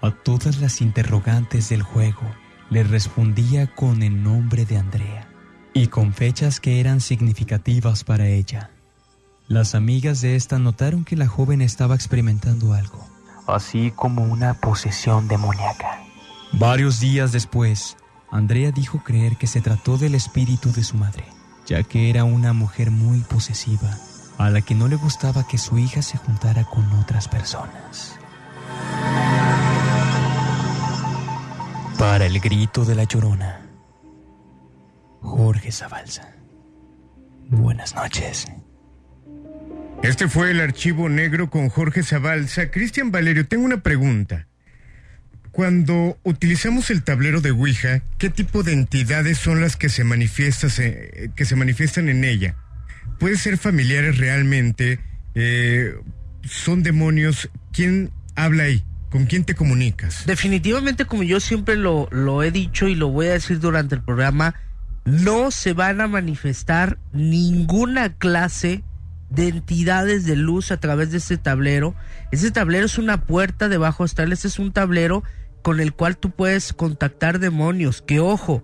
[0.00, 2.22] a todas las interrogantes del juego,
[2.70, 5.23] le respondía con el nombre de Andrea
[5.74, 8.70] y con fechas que eran significativas para ella.
[9.48, 13.06] Las amigas de esta notaron que la joven estaba experimentando algo,
[13.46, 16.00] así como una posesión demoníaca.
[16.52, 17.96] Varios días después,
[18.30, 21.24] Andrea dijo creer que se trató del espíritu de su madre,
[21.66, 23.98] ya que era una mujer muy posesiva,
[24.38, 28.16] a la que no le gustaba que su hija se juntara con otras personas.
[31.98, 33.63] Para el grito de la llorona,
[35.24, 36.34] Jorge Zabalza.
[37.48, 38.46] Buenas noches.
[40.02, 42.70] Este fue el archivo negro con Jorge Zabalza.
[42.70, 44.46] Cristian Valerio, tengo una pregunta.
[45.50, 50.70] Cuando utilizamos el tablero de Ouija, ¿qué tipo de entidades son las que se, manifiestan,
[51.34, 52.56] que se manifiestan en ella?
[53.18, 55.00] ¿Puede ser familiares realmente?
[55.34, 55.94] Eh,
[56.42, 57.50] ¿Son demonios?
[57.72, 58.84] ¿Quién habla ahí?
[59.10, 60.26] ¿Con quién te comunicas?
[60.26, 64.02] Definitivamente, como yo siempre lo, lo he dicho y lo voy a decir durante el
[64.02, 64.56] programa,
[65.04, 68.82] no se van a manifestar ninguna clase
[69.28, 71.94] de entidades de luz a través de este tablero.
[72.30, 75.22] Ese tablero es una puerta de bajo este es un tablero
[75.62, 78.02] con el cual tú puedes contactar demonios.
[78.02, 78.62] Que ojo,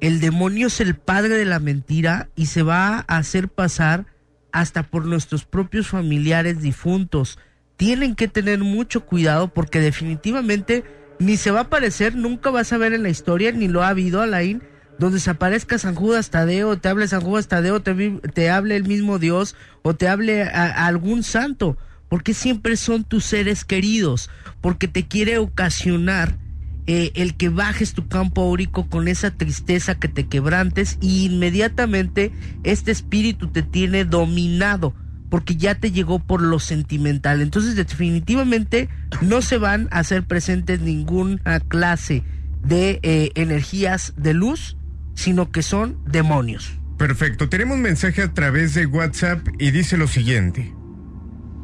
[0.00, 4.06] el demonio es el padre de la mentira y se va a hacer pasar
[4.50, 7.38] hasta por nuestros propios familiares difuntos.
[7.76, 10.84] Tienen que tener mucho cuidado porque definitivamente
[11.18, 13.88] ni se va a aparecer, nunca vas a ver en la historia, ni lo ha
[13.88, 14.62] habido, Alain,
[15.02, 17.92] donde se aparezca San Judas Tadeo, te hable San Judas Tadeo, te,
[18.32, 21.76] te hable el mismo Dios o te hable a, algún santo,
[22.08, 24.30] porque siempre son tus seres queridos,
[24.60, 26.38] porque te quiere ocasionar
[26.86, 32.30] eh, el que bajes tu campo áurico con esa tristeza que te quebrantes y inmediatamente
[32.62, 34.94] este espíritu te tiene dominado
[35.30, 37.40] porque ya te llegó por lo sentimental.
[37.40, 38.88] Entonces definitivamente
[39.20, 42.22] no se van a hacer presentes ninguna clase
[42.62, 44.76] de eh, energías de luz
[45.14, 46.78] sino que son demonios.
[46.98, 50.72] Perfecto, tenemos un mensaje a través de WhatsApp y dice lo siguiente.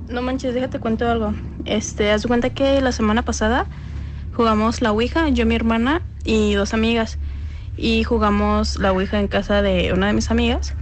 [0.09, 1.35] No manches, déjate cuento algo.
[1.65, 3.67] Este, haz cuenta que la semana pasada
[4.35, 7.19] jugamos la Ouija, yo, mi hermana y dos amigas.
[7.77, 10.75] Y jugamos la Ouija en casa de una de mis amigas.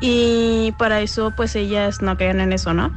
[0.00, 2.92] Y para eso, pues ellas no caían en eso, ¿no?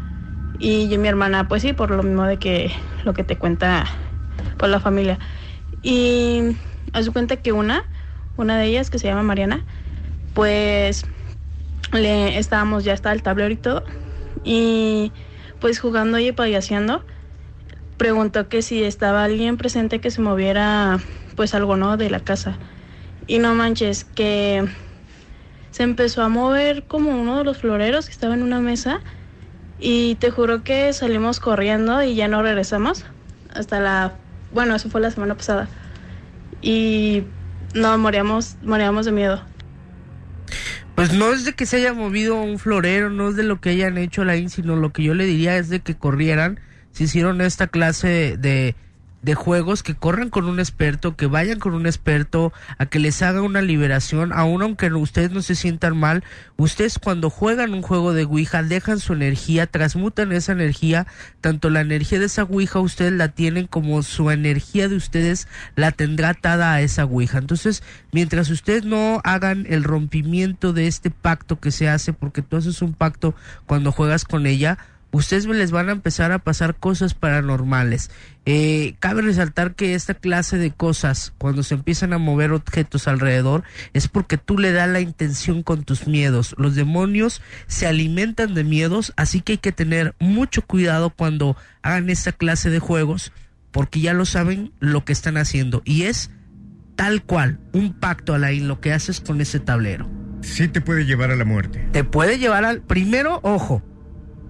[0.57, 2.71] Y yo y mi hermana, pues sí, por lo mismo de que
[3.03, 3.86] lo que te cuenta
[4.57, 5.19] por la familia.
[5.83, 6.57] Y
[6.93, 7.83] haz cuenta que una
[8.38, 9.63] una de ellas que se llama Mariana,
[10.33, 11.05] pues
[11.93, 13.83] le estábamos ya hasta el tablero y todo
[14.43, 15.11] y
[15.59, 17.03] pues jugando y payaseando
[17.97, 20.99] preguntó que si estaba alguien presente que se moviera
[21.36, 22.57] pues algo no de la casa.
[23.27, 24.67] Y no manches que
[25.71, 29.01] se empezó a mover como uno de los floreros que estaba en una mesa
[29.79, 33.05] y te juro que salimos corriendo y ya no regresamos
[33.53, 34.13] hasta la
[34.53, 35.67] bueno eso fue la semana pasada.
[36.61, 37.23] Y
[37.76, 39.41] no, moríamos, moríamos de miedo.
[40.95, 43.69] Pues no es de que se haya movido un florero, no es de lo que
[43.69, 46.59] hayan hecho la IN, sino lo que yo le diría es de que corrieran,
[46.91, 48.76] se hicieron esta clase de,
[49.26, 53.23] de juegos que corran con un experto, que vayan con un experto a que les
[53.23, 56.23] haga una liberación, aun aunque ustedes no se sientan mal,
[56.57, 61.07] ustedes cuando juegan un juego de Ouija dejan su energía, transmutan esa energía,
[61.41, 65.91] tanto la energía de esa Ouija ustedes la tienen como su energía de ustedes la
[65.91, 67.39] tendrá atada a esa Ouija.
[67.39, 72.57] Entonces, mientras ustedes no hagan el rompimiento de este pacto que se hace, porque tú
[72.57, 73.34] haces un pacto
[73.65, 74.78] cuando juegas con ella,
[75.16, 78.11] ustedes les van a empezar a pasar cosas paranormales.
[78.45, 83.63] Eh, cabe resaltar que esta clase de cosas, cuando se empiezan a mover objetos alrededor,
[83.93, 86.53] es porque tú le das la intención con tus miedos.
[86.57, 92.09] Los demonios se alimentan de miedos, así que hay que tener mucho cuidado cuando hagan
[92.09, 93.32] esta clase de juegos,
[93.72, 95.82] porque ya lo saben lo que están haciendo.
[95.86, 96.30] Y es
[96.95, 100.09] tal cual, un pacto, Alain, lo que haces con ese tablero.
[100.41, 101.88] Sí te puede llevar a la muerte.
[101.91, 102.82] Te puede llevar al...
[102.82, 103.82] Primero, ojo,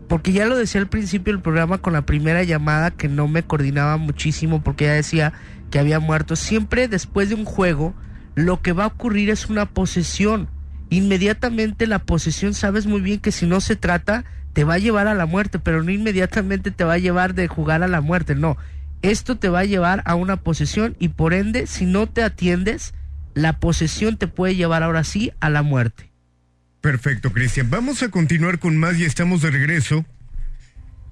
[0.07, 3.43] porque ya lo decía al principio del programa con la primera llamada que no me
[3.43, 5.33] coordinaba muchísimo porque ya decía
[5.71, 6.35] que había muerto.
[6.35, 7.95] Siempre después de un juego,
[8.35, 10.47] lo que va a ocurrir es una posesión.
[10.89, 15.07] Inmediatamente la posesión, sabes muy bien que si no se trata, te va a llevar
[15.07, 18.35] a la muerte, pero no inmediatamente te va a llevar de jugar a la muerte,
[18.35, 18.57] no.
[19.01, 22.93] Esto te va a llevar a una posesión y por ende, si no te atiendes,
[23.33, 26.14] la posesión te puede llevar ahora sí a la muerte.
[26.85, 27.71] Perfecto, Cristian.
[27.71, 30.05] Vamos a continuar con más y estamos de regreso.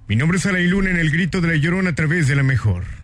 [0.07, 2.43] Mi nombre es Alain Luna en el grito de la llorona a través de la
[2.43, 3.02] mejor.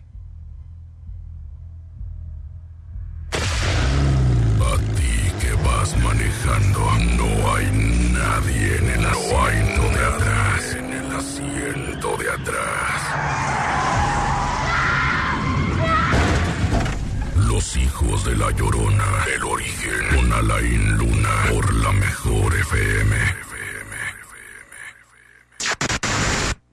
[18.00, 23.16] De la Llorona, El Origen, con Alain Luna, por la mejor FM.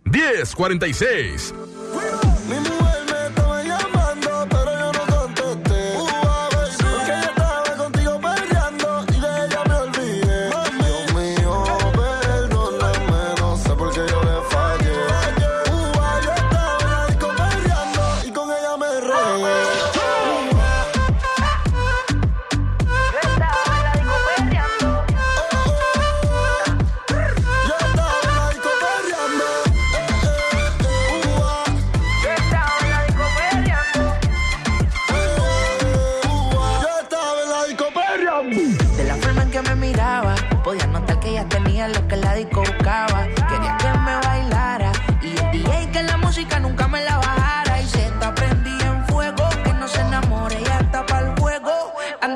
[0.05, 1.53] 1046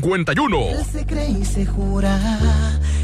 [0.00, 0.58] 1051.
[0.70, 2.18] Él se cree y se jura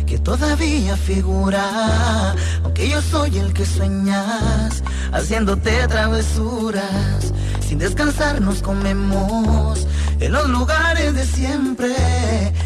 [0.07, 4.83] que todavía figura, aunque yo soy el que sueñas,
[5.13, 7.33] haciéndote travesuras.
[7.61, 9.87] Sin descansar nos comemos
[10.21, 11.95] en los lugares de siempre.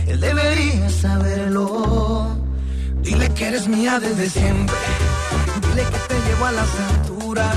[0.06, 2.36] Él debería saberlo.
[3.02, 4.76] Dile que eres mía desde siempre.
[5.62, 7.56] Dile que te llevo a las alturas.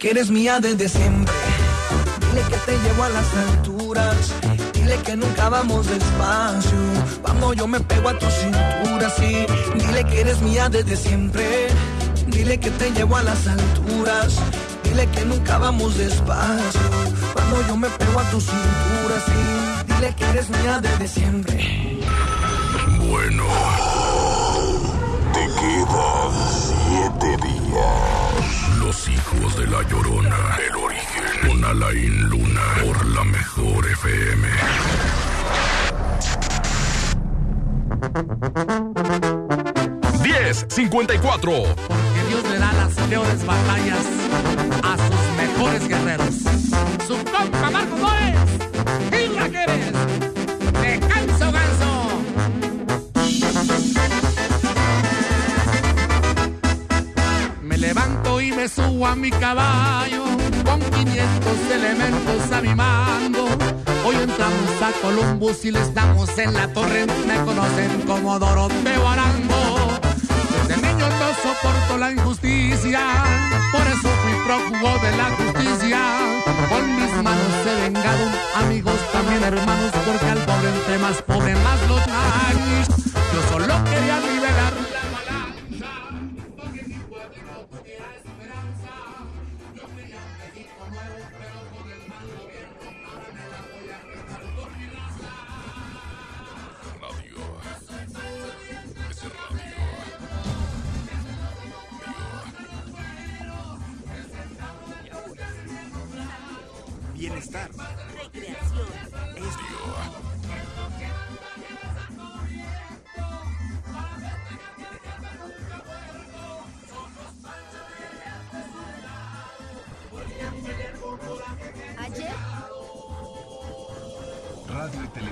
[0.00, 1.34] que eres mía desde siempre.
[2.20, 4.16] Dile que te llevo a las alturas.
[4.72, 6.78] Dile que nunca vamos despacio.
[7.20, 9.46] Cuando yo me pego a tu cintura, sí.
[9.74, 11.68] Dile que eres mía desde siempre.
[12.28, 14.38] Dile que te llevo a las alturas.
[14.84, 16.80] Dile que nunca vamos despacio.
[17.34, 19.84] Cuando yo me pego a tu cintura, sí.
[19.86, 22.00] Dile que eres mía desde siempre.
[23.06, 23.44] Bueno.
[25.34, 28.29] Te quedan siete días.
[29.08, 30.58] Hijos de la llorona.
[30.68, 31.48] El origen.
[31.48, 32.60] Con Alain Luna.
[32.84, 34.48] Por la mejor FM.
[40.22, 41.50] Diez cincuenta y cuatro.
[41.52, 44.06] Que Dios le da las peores batallas
[44.82, 46.34] a sus mejores guerreros.
[47.06, 48.19] Su compa Marco
[58.60, 60.24] me subo a mi caballo
[60.66, 63.46] con 500 elementos a mi mando.
[64.04, 67.06] Hoy entramos a Columbus y le estamos en la torre.
[67.26, 69.88] Me conocen como Doroteo Arango.
[70.68, 73.00] Desde niño no soporto la injusticia,
[73.72, 76.00] por eso fui prófugo de la justicia.
[76.68, 78.24] Con mis manos he vengado,
[78.56, 82.84] amigos también hermanos, porque al pobre entre más pobre más los hay.
[83.32, 85.90] Yo solo quería liberar la balanza,
[86.58, 86.90] porque.
[89.80, 93.69] Yo quería un México nuevo, pero con el mal gobierno ahora la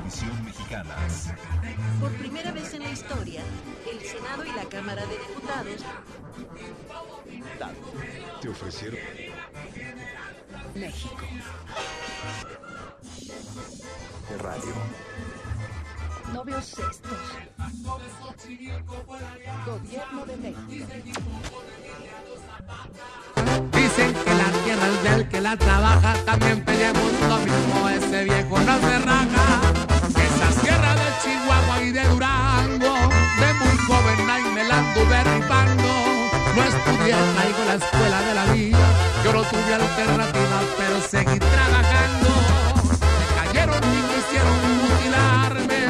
[0.09, 0.95] televisión mexicana.
[2.01, 3.43] Por primera vez en la historia,
[3.91, 5.85] el Senado y la Cámara de Diputados
[8.41, 9.01] Te ofrecieron.
[10.75, 11.27] México.
[14.31, 14.75] De radio.
[16.33, 17.19] Novios estos.
[19.67, 20.87] Gobierno de México.
[23.73, 28.59] Dicen que la tierra es del que la trabaja, también peleamos lo mismo, ese viejo
[28.61, 29.97] no se raja.
[30.69, 32.95] Esa sierra de Chihuahua y de Durango,
[33.41, 35.89] de muy joven ahí me la anduve rifando.
[36.55, 38.87] No estudié, traigo la escuela de la vida,
[39.25, 42.29] yo no tuve alternativa, pero seguí trabajando.
[43.19, 45.81] Me cayeron y quisieron mutilarme,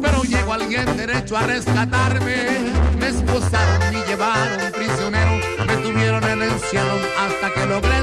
[0.00, 2.72] pero llegó alguien derecho a rescatarme.
[2.98, 5.32] Me esposaron y llevaron prisionero,
[5.66, 7.93] me tuvieron en encierro hasta que logré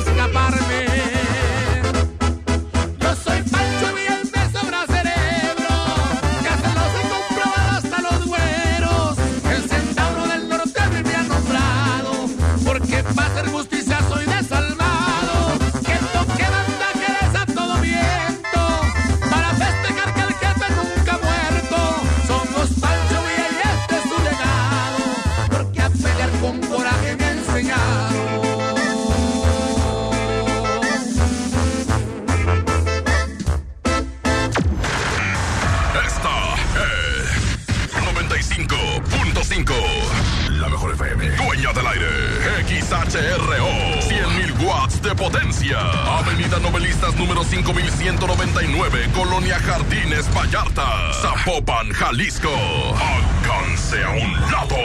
[45.01, 45.79] 100.000 watts de potencia.
[46.19, 49.09] Avenida Novelistas número 5199.
[49.13, 51.13] Colonia Jardines Vallarta.
[51.21, 52.49] Zapopan, Jalisco.
[52.49, 54.75] Alcance a un lado.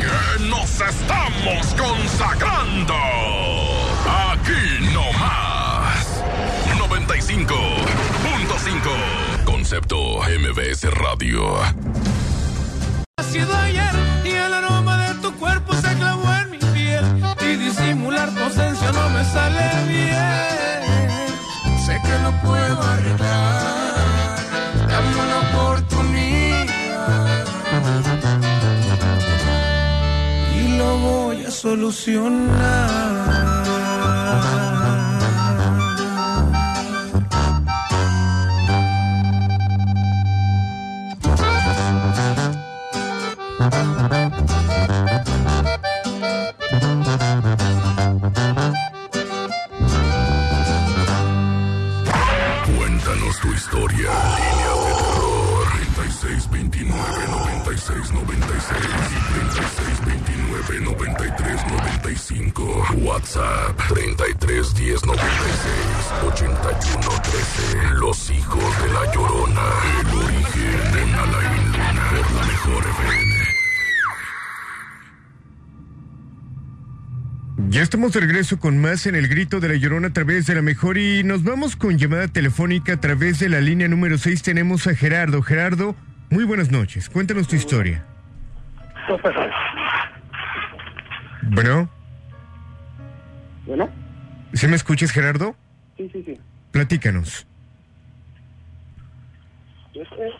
[0.00, 2.94] Que nos estamos consagrando.
[4.30, 6.22] Aquí no más.
[6.78, 9.44] 95.5.
[9.44, 11.58] Concepto MBS Radio.
[13.30, 13.94] Sido ayer
[14.24, 17.04] y el aroma de tu cuerpo se clavó en mi piel
[17.40, 18.50] y disimular no
[19.32, 21.28] sale bien.
[21.84, 24.36] Sé que no puedo arreglar,
[24.88, 26.66] dame una oportunidad
[30.56, 33.04] y lo voy a solucionar.
[78.04, 80.60] Estamos de regreso con más en el grito de la llorona a través de la
[80.60, 84.42] mejor y nos vamos con llamada telefónica a través de la línea número 6.
[84.42, 85.40] Tenemos a Gerardo.
[85.40, 85.96] Gerardo,
[86.28, 87.08] muy buenas noches.
[87.08, 88.04] Cuéntanos tu historia.
[91.44, 91.88] Bueno,
[93.64, 93.88] Bueno,
[94.52, 95.56] ¿sí me escuchas, Gerardo?
[95.96, 96.38] sí, sí, sí.
[96.72, 97.46] Platícanos.
[99.94, 100.30] Yo hace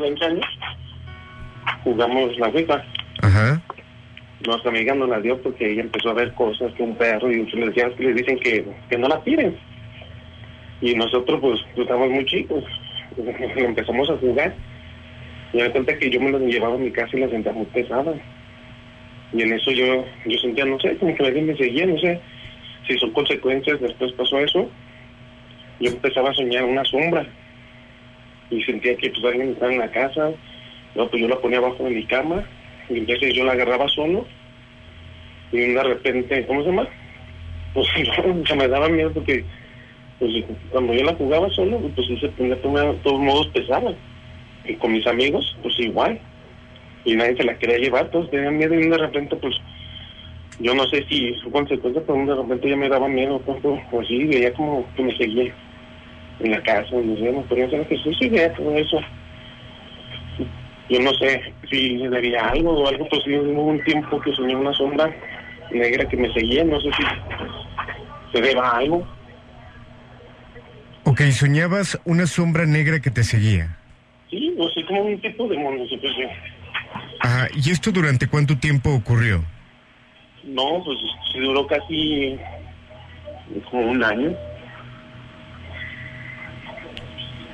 [0.00, 0.46] 20 años
[1.84, 2.82] jugamos la FIFA.
[3.20, 3.60] Ajá.
[4.44, 7.44] Nuestra amiga nos la dio porque ella empezó a ver cosas que un perro y
[7.44, 9.56] le decían que le dicen que, que no la tiren.
[10.80, 12.62] Y nosotros pues, pues estábamos muy chicos.
[13.56, 14.54] Empezamos a jugar.
[15.52, 17.66] Y me cuenta que yo me la llevaba a mi casa y la sentía muy
[17.66, 18.14] pesada.
[19.32, 22.20] Y en eso yo, yo sentía, no sé, como que alguien me seguía, no sé
[22.86, 23.80] si son consecuencias.
[23.80, 24.70] Después pasó eso.
[25.80, 27.26] Yo empezaba a soñar una sombra.
[28.50, 30.30] Y sentía que pues alguien estaba en la casa.
[30.94, 32.44] Luego pues yo la ponía abajo de mi cama.
[32.88, 34.26] Y entonces yo la agarraba solo.
[35.52, 36.88] Y de repente, ¿cómo se llama?
[37.74, 37.88] Pues
[38.48, 39.44] se me daba miedo porque
[40.18, 40.32] pues
[40.70, 43.94] cuando yo la jugaba solo, pues se ponía de todos modos pesada.
[44.64, 46.18] Y con mis amigos, pues igual.
[47.04, 49.54] Y nadie se la quería llevar, todos tenían miedo y de repente pues
[50.58, 53.58] yo no sé si su consecuencia, pero de repente ya me daba miedo, pues,
[53.90, 55.54] pues sí, veía como que me seguía
[56.40, 58.98] en la casa, no sé, me ponía a hacer ejercicio y veía todo eso.
[60.88, 64.72] Yo no sé si debía algo o algo, pues hubo un tiempo que soñé una
[64.72, 65.12] sombra
[65.70, 67.02] negra que me seguía, no sé si
[68.32, 69.06] se deba a algo.
[71.04, 73.76] Ok, soñabas una sombra negra que te seguía.
[74.30, 76.28] Sí, no sé, como un tipo de mono, se decir.
[77.20, 79.42] Ajá, ¿y esto durante cuánto tiempo ocurrió?
[80.44, 80.98] No, pues
[81.34, 82.38] duró casi
[83.70, 84.34] como un año.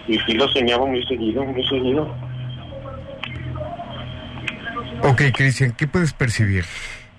[0.08, 2.14] Y sí lo soñaba muy seguido, muy seguido.
[5.02, 6.64] Ok, Cristian, ¿qué puedes percibir?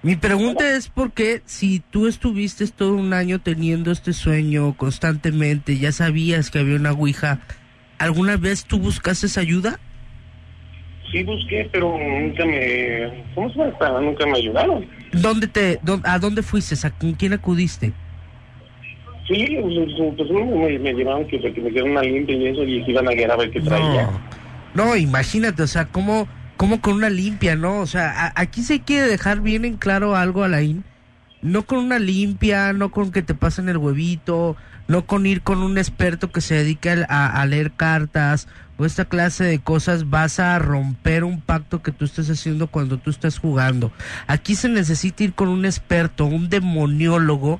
[0.03, 5.91] Mi pregunta es porque si tú estuviste todo un año teniendo este sueño constantemente, ya
[5.91, 7.39] sabías que había una ouija,
[7.99, 9.79] ¿alguna vez tú buscaste esa ayuda?
[11.11, 13.23] Sí busqué, pero nunca me...
[13.35, 14.01] ¿Cómo se llama?
[14.01, 14.85] Nunca me ayudaron.
[15.13, 16.75] ¿Dónde te, ¿A dónde fuiste?
[16.85, 17.93] ¿A con quién acudiste?
[19.27, 19.73] Sí, pues,
[20.17, 23.07] pues, me, me llevaron que, que me dieron una limpia y eso, y se iban
[23.07, 24.09] a a ver qué traía.
[24.73, 26.27] No, imagínate, o sea, ¿cómo,
[26.63, 27.79] cómo con una limpia, no?
[27.81, 30.85] O sea, aquí se quiere dejar bien en claro algo, Alain.
[31.41, 34.55] No con una limpia, no con que te pasen el huevito,
[34.87, 38.47] no con ir con un experto que se dedique a, a leer cartas
[38.77, 42.97] o esta clase de cosas, vas a romper un pacto que tú estás haciendo cuando
[42.97, 43.91] tú estás jugando.
[44.27, 47.59] Aquí se necesita ir con un experto, un demoniólogo,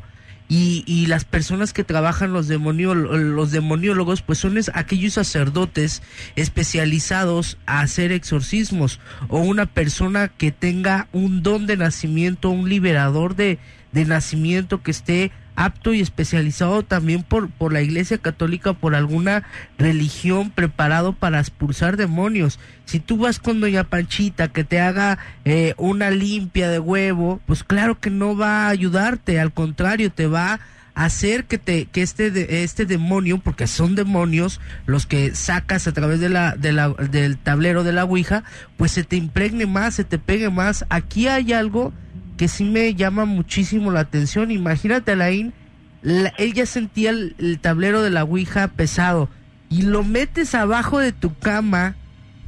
[0.55, 6.03] y, y las personas que trabajan los, demonio, los demoniólogos pues son es- aquellos sacerdotes
[6.35, 8.99] especializados a hacer exorcismos
[9.29, 13.57] o una persona que tenga un don de nacimiento, un liberador de,
[13.91, 19.43] de nacimiento que esté apto y especializado también por, por la Iglesia Católica, por alguna
[19.77, 22.59] religión preparado para expulsar demonios.
[22.85, 27.63] Si tú vas con Doña Panchita que te haga eh, una limpia de huevo, pues
[27.63, 30.59] claro que no va a ayudarte, al contrario, te va a
[30.95, 36.19] hacer que te que este este demonio porque son demonios los que sacas a través
[36.19, 38.43] de la, de la del tablero de la ouija
[38.77, 41.93] pues se te impregne más se te pegue más aquí hay algo
[42.37, 44.51] que sí me llama muchísimo la atención.
[44.51, 45.53] Imagínate, Alain,
[46.01, 49.29] la- él ya sentía el, el tablero de la Ouija pesado
[49.69, 51.95] y lo metes abajo de tu cama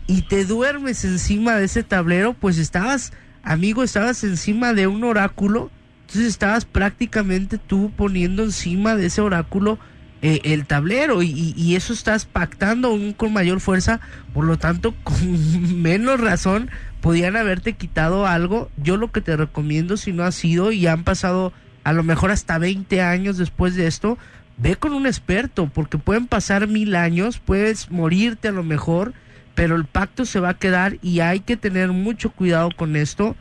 [0.08, 3.12] y te duermes encima de ese tablero, pues estabas,
[3.44, 5.72] amigo, estabas encima de un oráculo,
[6.02, 9.80] entonces estabas prácticamente tú poniendo encima de ese oráculo
[10.28, 14.00] eh, el tablero y, eso estás pactando aún con mayor fuerza,
[14.34, 18.72] por lo tanto, con menos razón podían haberte quitado algo.
[18.76, 21.54] Yo lo que te recomiendo, si no has sido y han pasado
[21.84, 24.18] a lo mejor hasta 20 años después de esto,
[24.58, 29.14] ve con un experto, porque pueden pasar mil años, puedes morirte a lo mejor,
[29.54, 33.36] pero el pacto se va a quedar y hay que tener mucho cuidado con esto.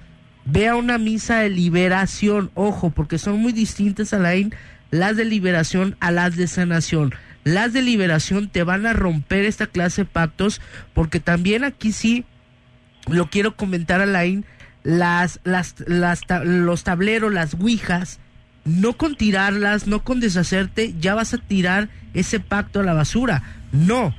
[0.44, 4.36] Ve a una misa de liberación, ojo, porque son muy distintas a la
[4.94, 7.14] las de liberación a las de sanación.
[7.42, 10.60] Las de liberación te van a romper esta clase de pactos,
[10.94, 12.24] porque también aquí sí
[13.08, 14.44] lo quiero comentar Alain,
[14.84, 18.20] las, las, las, los tableros, las ouijas,
[18.64, 23.42] no con tirarlas, no con deshacerte, ya vas a tirar ese pacto a la basura.
[23.72, 24.14] No,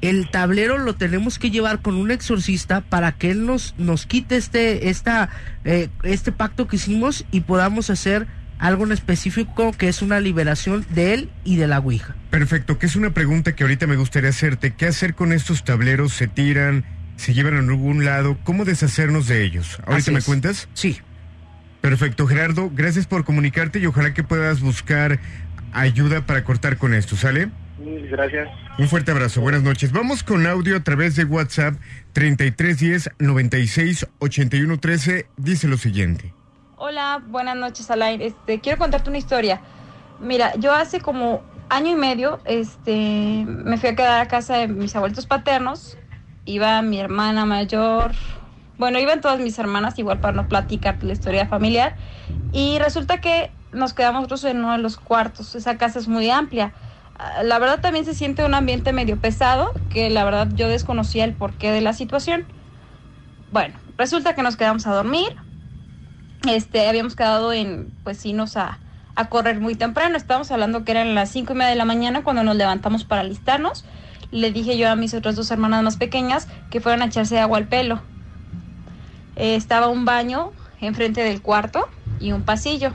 [0.00, 4.36] el tablero lo tenemos que llevar con un exorcista para que él nos, nos quite
[4.36, 5.28] este, esta,
[5.64, 8.28] eh, este pacto que hicimos y podamos hacer
[8.60, 12.14] algo en específico que es una liberación de él y de la ouija.
[12.30, 14.72] Perfecto, que es una pregunta que ahorita me gustaría hacerte.
[14.74, 16.12] ¿Qué hacer con estos tableros?
[16.12, 16.84] ¿Se tiran?
[17.16, 18.38] ¿Se llevan a algún lado?
[18.44, 19.78] ¿Cómo deshacernos de ellos?
[19.80, 20.24] ¿Ahorita Así me es.
[20.24, 20.68] cuentas?
[20.74, 20.98] Sí.
[21.80, 25.18] Perfecto, Gerardo, gracias por comunicarte y ojalá que puedas buscar
[25.72, 27.48] ayuda para cortar con esto, ¿sale?
[28.10, 28.48] Gracias.
[28.78, 29.90] Un fuerte abrazo, buenas noches.
[29.90, 31.76] Vamos con audio a través de WhatsApp
[32.12, 35.26] 3310 96 81 13.
[35.38, 36.34] Dice lo siguiente.
[36.82, 38.22] Hola, buenas noches, Alain.
[38.22, 39.60] Este, quiero contarte una historia.
[40.18, 44.68] Mira, yo hace como año y medio, este, me fui a quedar a casa de
[44.68, 45.98] mis abuelos paternos.
[46.46, 48.12] Iba mi hermana mayor,
[48.78, 51.96] bueno, iban todas mis hermanas, igual para no platicarte la historia familiar.
[52.50, 55.54] Y resulta que nos quedamos nosotros en uno de los cuartos.
[55.54, 56.72] Esa casa es muy amplia.
[57.18, 61.26] Ah, La verdad también se siente un ambiente medio pesado, que la verdad yo desconocía
[61.26, 62.46] el porqué de la situación.
[63.52, 65.36] Bueno, resulta que nos quedamos a dormir
[66.48, 68.78] este, habíamos quedado en, pues, irnos a,
[69.14, 70.16] a correr muy temprano.
[70.16, 73.22] Estábamos hablando que eran las cinco y media de la mañana cuando nos levantamos para
[73.22, 73.84] alistarnos.
[74.30, 77.58] Le dije yo a mis otras dos hermanas más pequeñas que fueran a echarse agua
[77.58, 78.00] al pelo.
[79.36, 81.88] Eh, estaba un baño enfrente del cuarto
[82.20, 82.94] y un pasillo.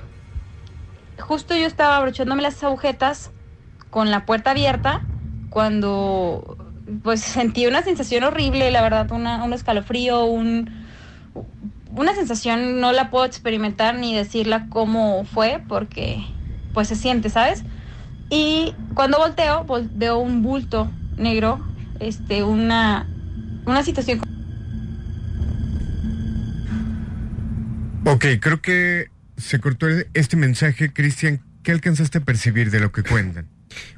[1.19, 3.31] Justo yo estaba abrochándome las agujetas
[3.89, 5.01] con la puerta abierta
[5.49, 6.57] cuando
[7.03, 10.69] pues sentí una sensación horrible, la verdad, una, un escalofrío, un,
[11.95, 16.23] una sensación no la puedo experimentar ni decirla cómo fue porque
[16.73, 17.63] pues se siente, ¿sabes?
[18.29, 21.59] Y cuando volteo, vol- veo un bulto negro,
[21.99, 23.05] este, una,
[23.65, 24.21] una situación
[28.05, 31.41] Ok, creo que se cortó este mensaje, Cristian.
[31.63, 33.47] ¿Qué alcanzaste a percibir de lo que cuentan?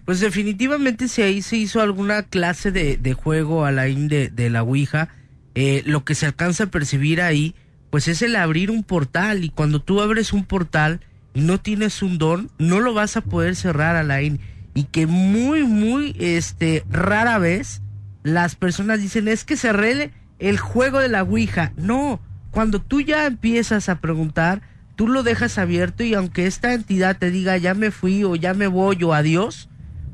[0.05, 4.49] Pues definitivamente si ahí se hizo alguna clase de, de juego a la de, de
[4.49, 5.09] la Ouija,
[5.55, 7.53] eh, lo que se alcanza a percibir ahí,
[7.89, 11.01] pues es el abrir un portal y cuando tú abres un portal
[11.33, 14.39] y no tienes un don, no lo vas a poder cerrar a la Y
[14.77, 17.81] y que muy, muy, este, rara vez
[18.21, 21.73] las personas dicen es que cerré el juego de la Ouija.
[21.77, 22.21] No,
[22.51, 24.61] cuando tú ya empiezas a preguntar,
[24.95, 28.53] tú lo dejas abierto y aunque esta entidad te diga ya me fui o ya
[28.53, 29.67] me voy o adiós,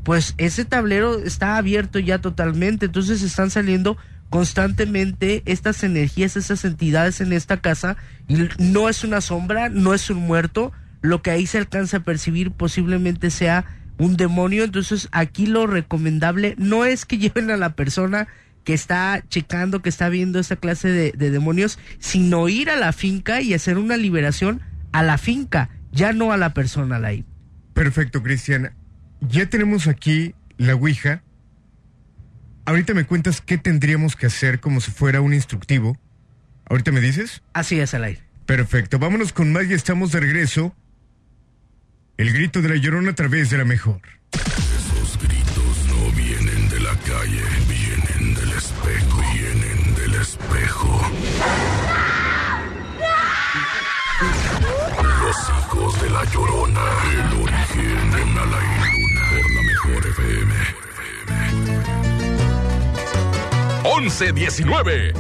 [0.04, 2.86] pues ese tablero está abierto ya totalmente.
[2.86, 3.98] Entonces están saliendo
[4.34, 10.10] constantemente estas energías, esas entidades en esta casa y no es una sombra, no es
[10.10, 10.72] un muerto,
[11.04, 13.64] lo que ahí se alcanza a percibir posiblemente sea
[14.00, 18.28] un demonio, entonces aquí lo recomendable no es que lleven a la persona
[18.64, 22.92] que está checando, que está viendo esa clase de, de demonios, sino ir a la
[22.92, 24.62] finca y hacer una liberación
[24.94, 27.24] a la finca, ya no a la persona, Lai.
[27.76, 28.74] Perfecto, Cristian.
[29.22, 31.22] Ya tenemos aquí la Ouija.
[32.66, 35.98] Ahorita me cuentas qué tendríamos que hacer como si fuera un instructivo.
[36.70, 37.42] ¿Ahorita me dices?
[37.54, 38.22] Así es, al aire.
[38.46, 40.76] Perfecto, vámonos con más y estamos de regreso.
[42.18, 44.02] El grito de la llorona a través de la mejor.
[44.32, 51.12] Esos gritos no vienen de la calle, vienen del espejo, vienen del espejo.
[55.22, 56.82] Los hijos de la llorona,
[64.00, 65.14] 1119.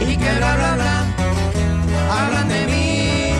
[0.00, 1.04] y que bla bla bla
[2.10, 3.32] hablan de mí.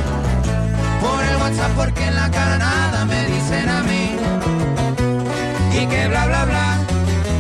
[1.03, 4.17] Por el WhatsApp porque en la cara nada me dicen a mí.
[5.79, 6.79] Y que bla bla bla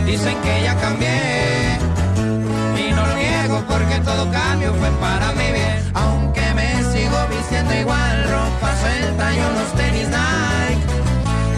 [0.04, 1.65] dicen que ya cambié
[3.68, 9.38] porque todo cambio fue para mi bien aunque me sigo vistiendo igual ropa suelta y
[9.38, 10.84] unos tenis Nike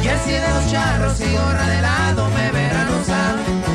[0.02, 3.68] jersey de los charros y gorra de lado me verán usar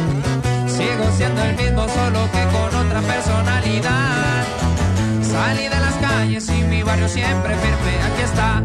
[0.68, 4.44] Sigo siendo el mismo, solo que con otra personalidad.
[5.22, 7.94] Salí de las calles y mi barrio siempre firme.
[8.08, 8.64] Aquí está.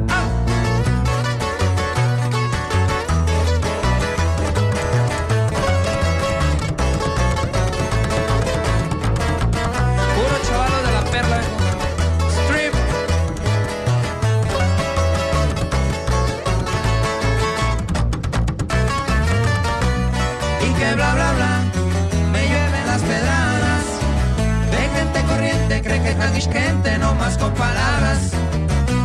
[25.88, 28.18] Cree que tan gente no más con palabras.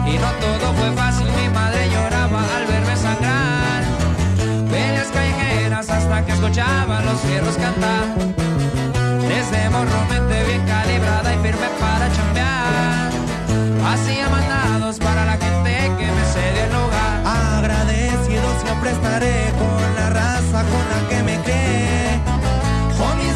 [0.05, 3.83] Y no todo fue fácil mi madre lloraba al verme sangrar.
[4.69, 8.05] Peleas callejeras hasta que escuchaba los fierros cantar.
[9.31, 13.11] Desde morro mente bien calibrada y firme para chambear.
[13.91, 20.09] Hacía mandados para la gente que me cede el lugar agradecido siempre estaré con la
[20.09, 21.22] raza con la que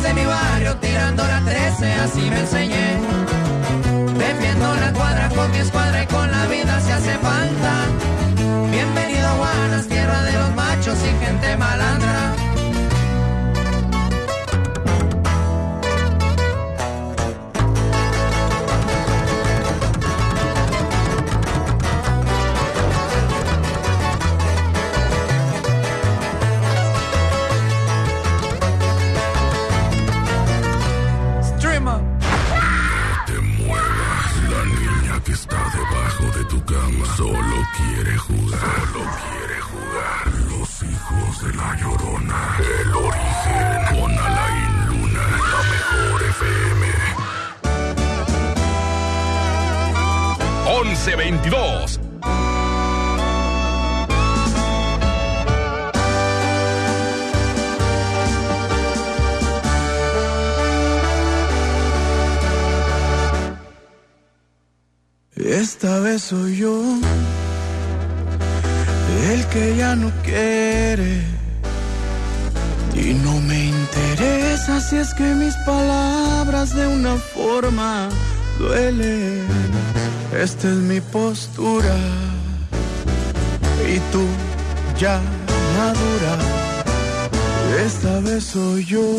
[0.08, 2.97] de mi barrio tirando la 13 así me enseñé.
[4.18, 7.74] Defiendo la cuadra con mi escuadra y con la vida si hace falta.
[8.72, 12.46] Bienvenido a Guanas tierra de los machos y gente malandra
[37.78, 38.59] quiere jugar.
[38.59, 40.23] Solo quiere jugar.
[40.49, 42.57] Los hijos de la llorona.
[42.82, 43.99] El origen.
[43.99, 45.25] Con Alain Luna.
[45.53, 46.88] La mejor FM.
[50.84, 51.99] 1122.
[65.36, 66.86] Esta vez soy yo
[69.51, 71.21] que ya no quiere
[72.93, 78.09] y no me interesa si es que mis palabras de una forma
[78.57, 79.45] duelen.
[80.33, 81.95] Esta es mi postura
[83.87, 84.25] y tú
[84.99, 85.21] ya
[85.77, 86.37] madura.
[87.85, 89.15] Esta vez soy yo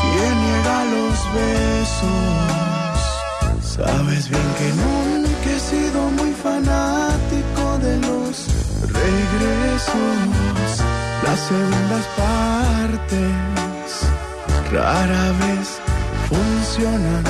[0.00, 2.96] quien niega los besos.
[3.76, 6.95] Sabes bien que nunca he sido muy fanático
[9.32, 10.82] regresos.
[11.24, 13.36] Las segundas partes
[14.72, 15.68] rara vez
[16.28, 17.24] funcionan.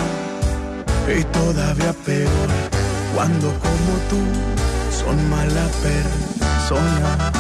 [1.08, 2.48] Y todavía peor
[3.14, 4.22] cuando como tú
[4.90, 7.32] son mala persona.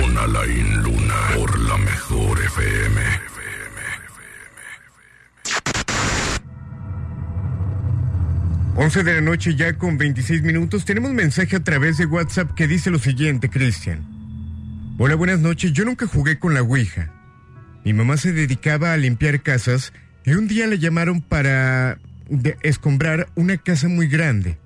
[0.00, 3.00] Con Alain Luna, por la mejor FM.
[8.76, 10.84] 11 de la noche ya con 26 minutos.
[10.84, 14.04] Tenemos mensaje a través de WhatsApp que dice lo siguiente, Cristian.
[14.98, 15.72] Hola, buenas noches.
[15.72, 17.12] Yo nunca jugué con la Ouija.
[17.84, 19.92] Mi mamá se dedicaba a limpiar casas
[20.24, 21.98] y un día le llamaron para
[22.62, 24.58] escombrar una casa muy grande.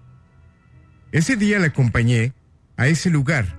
[1.10, 2.32] Ese día la acompañé
[2.76, 3.57] a ese lugar.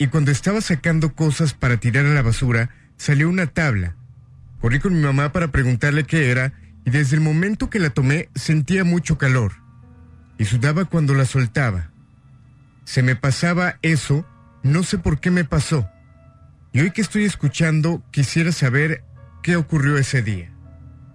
[0.00, 3.96] Y cuando estaba sacando cosas para tirar a la basura, salió una tabla.
[4.58, 6.54] Corrí con mi mamá para preguntarle qué era
[6.86, 9.52] y desde el momento que la tomé sentía mucho calor
[10.38, 11.90] y sudaba cuando la soltaba.
[12.84, 14.26] Se me pasaba eso,
[14.62, 15.86] no sé por qué me pasó.
[16.72, 19.04] Y hoy que estoy escuchando, quisiera saber
[19.42, 20.50] qué ocurrió ese día.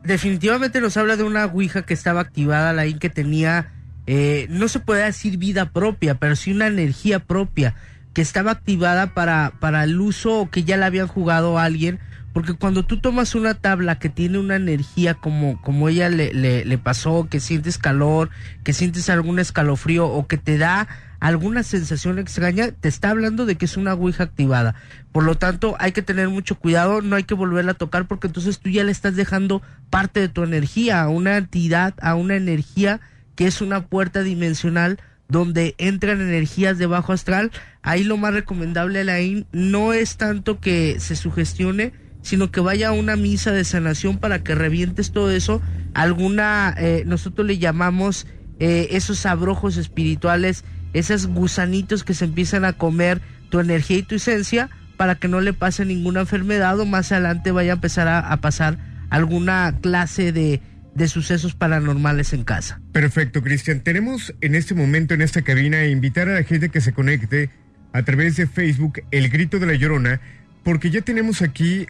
[0.04, 3.74] definitivamente nos habla de una Ouija que estaba activada, la que tenía,
[4.06, 7.74] eh, no se puede decir vida propia, pero sí una energía propia,
[8.16, 12.00] que estaba activada para, para el uso o que ya la habían jugado alguien,
[12.32, 16.64] porque cuando tú tomas una tabla que tiene una energía como, como ella le, le,
[16.64, 18.30] le pasó, que sientes calor,
[18.64, 20.88] que sientes algún escalofrío o que te da
[21.20, 24.76] alguna sensación extraña, te está hablando de que es una Ouija activada.
[25.12, 28.28] Por lo tanto, hay que tener mucho cuidado, no hay que volverla a tocar porque
[28.28, 32.38] entonces tú ya le estás dejando parte de tu energía a una entidad, a una
[32.38, 33.02] energía
[33.36, 37.52] que es una puerta dimensional donde entran energías de bajo astral.
[37.82, 42.94] Ahí lo más recomendable, Alain, no es tanto que se sugestione, sino que vaya a
[42.94, 45.62] una misa de sanación para que revientes todo eso.
[45.94, 48.28] Alguna, eh, nosotros le llamamos
[48.60, 54.16] eh, esos abrojos espirituales, esos gusanitos que se empiezan a comer tu energía y tu
[54.16, 58.20] esencia para que no le pase ninguna enfermedad o más adelante vaya a empezar a,
[58.20, 58.78] a pasar
[59.10, 60.62] alguna clase de,
[60.96, 62.82] de sucesos paranormales en casa.
[62.92, 63.82] Perfecto, Cristian.
[63.82, 67.50] Tenemos en este momento en esta cabina a invitar a la gente que se conecte
[67.94, 70.22] a través de Facebook El Grito de la Llorona,
[70.64, 71.86] porque ya tenemos aquí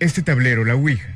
[0.00, 1.14] este tablero, la Ouija.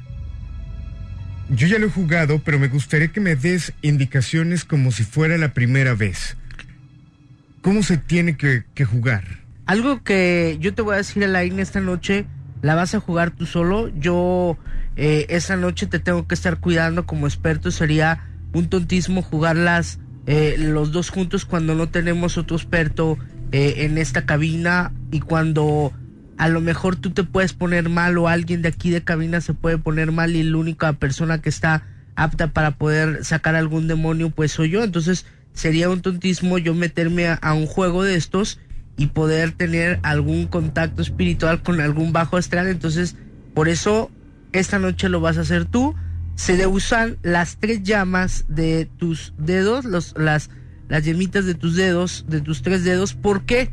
[1.50, 5.38] Yo ya lo he jugado, pero me gustaría que me des indicaciones como si fuera
[5.38, 6.36] la primera vez.
[7.62, 9.24] ¿Cómo se tiene que, que jugar?
[9.64, 12.26] Algo que yo te voy a decir, Alain, esta noche
[12.60, 13.88] la vas a jugar tú solo.
[13.88, 14.58] Yo
[15.00, 17.70] eh, esta noche te tengo que estar cuidando como experto.
[17.70, 23.16] Sería un tontismo jugarlas eh, los dos juntos cuando no tenemos otro experto
[23.52, 25.92] eh, en esta cabina y cuando
[26.36, 29.54] a lo mejor tú te puedes poner mal o alguien de aquí de cabina se
[29.54, 31.84] puede poner mal y la única persona que está
[32.16, 34.82] apta para poder sacar algún demonio pues soy yo.
[34.82, 38.58] Entonces sería un tontismo yo meterme a un juego de estos
[38.96, 42.66] y poder tener algún contacto espiritual con algún bajo astral.
[42.66, 43.14] Entonces
[43.54, 44.10] por eso
[44.52, 45.94] esta noche lo vas a hacer tú.
[46.34, 50.50] Se usan las tres llamas de tus dedos, los, las,
[50.88, 53.14] las yemitas de tus dedos, de tus tres dedos.
[53.14, 53.70] ¿Por qué?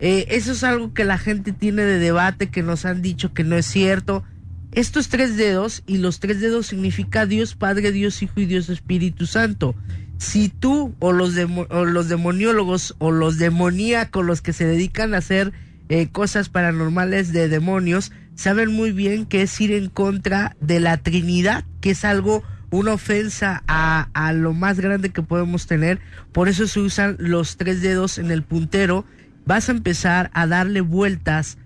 [0.00, 3.44] Eh, eso es algo que la gente tiene de debate, que nos han dicho que
[3.44, 4.24] no es cierto.
[4.72, 9.26] Estos tres dedos, y los tres dedos significa Dios Padre, Dios Hijo y Dios Espíritu
[9.26, 9.74] Santo.
[10.18, 11.34] Si tú o los,
[11.70, 15.52] o los demoniólogos o los demoníacos, los que se dedican a hacer
[15.88, 20.96] eh, cosas paranormales de demonios, saben muy bien que es ir en contra de la
[20.96, 26.00] Trinidad, que es algo, una ofensa a, a lo más grande que podemos tener.
[26.32, 29.04] Por eso se usan los tres dedos en el puntero.
[29.46, 31.58] Vas a empezar a darle vueltas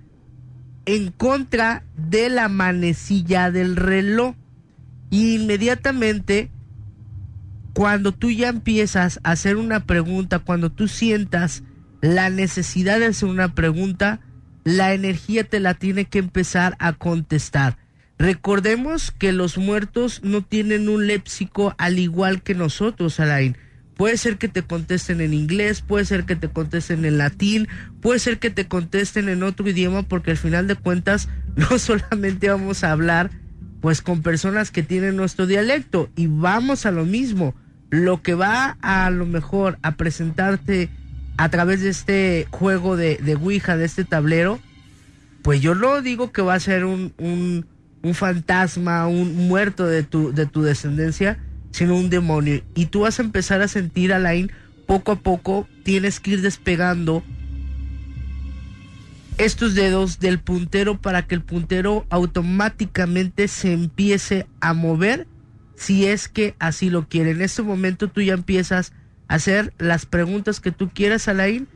[0.85, 4.35] en contra de la manecilla del reloj.
[5.11, 6.51] Y inmediatamente,
[7.75, 11.63] cuando tú ya empiezas a hacer una pregunta, cuando tú sientas
[12.01, 14.21] la necesidad de hacer una pregunta,
[14.69, 17.79] la energía te la tiene que empezar a contestar.
[18.19, 23.57] Recordemos que los muertos no tienen un léxico al igual que nosotros, Alain.
[23.97, 27.67] Puede ser que te contesten en inglés, puede ser que te contesten en latín,
[28.03, 32.51] puede ser que te contesten en otro idioma, porque al final de cuentas no solamente
[32.51, 33.31] vamos a hablar
[33.81, 37.55] pues con personas que tienen nuestro dialecto y vamos a lo mismo.
[37.89, 40.91] Lo que va a, lo mejor a presentarte
[41.39, 44.59] a través de este juego de, de Ouija, de este tablero,
[45.43, 47.65] pues yo no digo que va a ser un, un,
[48.03, 51.39] un fantasma, un muerto de tu, de tu descendencia,
[51.71, 52.63] sino un demonio.
[52.75, 54.51] Y tú vas a empezar a sentir, Alain,
[54.87, 57.23] poco a poco tienes que ir despegando
[59.39, 65.29] estos dedos del puntero para que el puntero automáticamente se empiece a mover
[65.77, 67.31] si es que así lo quiere.
[67.31, 68.93] En este momento tú ya empiezas
[69.29, 71.69] hacer las preguntas que tú quieras, Alain.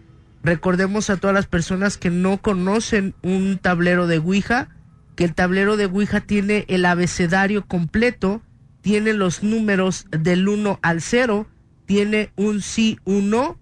[0.43, 4.69] Recordemos a todas las personas que no conocen un tablero de Ouija,
[5.15, 8.43] que el tablero de Ouija tiene el abecedario completo,
[8.81, 11.47] tiene los números del 1 al 0,
[11.87, 13.61] tiene un sí, un no,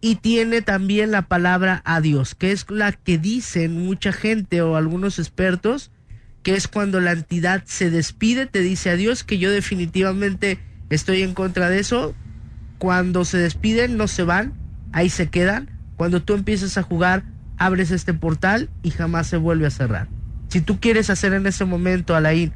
[0.00, 5.18] y tiene también la palabra adiós, que es la que dicen mucha gente o algunos
[5.18, 5.92] expertos,
[6.42, 10.58] que es cuando la entidad se despide, te dice adiós, que yo definitivamente
[10.94, 12.14] estoy en contra de eso.
[12.78, 14.54] Cuando se despiden, no se van,
[14.92, 15.70] ahí se quedan.
[15.96, 17.24] Cuando tú empiezas a jugar,
[17.56, 20.08] abres este portal y jamás se vuelve a cerrar.
[20.48, 22.52] Si tú quieres hacer en ese momento, Alain,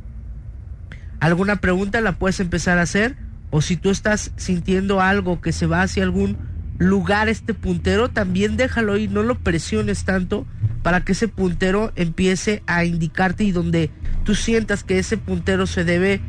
[1.21, 3.17] alguna pregunta, la puedes empezar a hacer.
[3.51, 6.37] O si tú estás sintiendo algo que se va hacia algún
[6.79, 10.47] lugar este puntero, también déjalo ir, no lo presiones tanto
[10.83, 13.91] para que ese puntero empiece a indicarte y donde
[14.25, 16.21] tú sientas que ese puntero se debe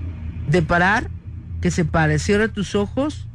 [0.50, 1.10] de parar,
[1.62, 2.20] que se pare.
[2.20, 3.28] Cierra tus ojos.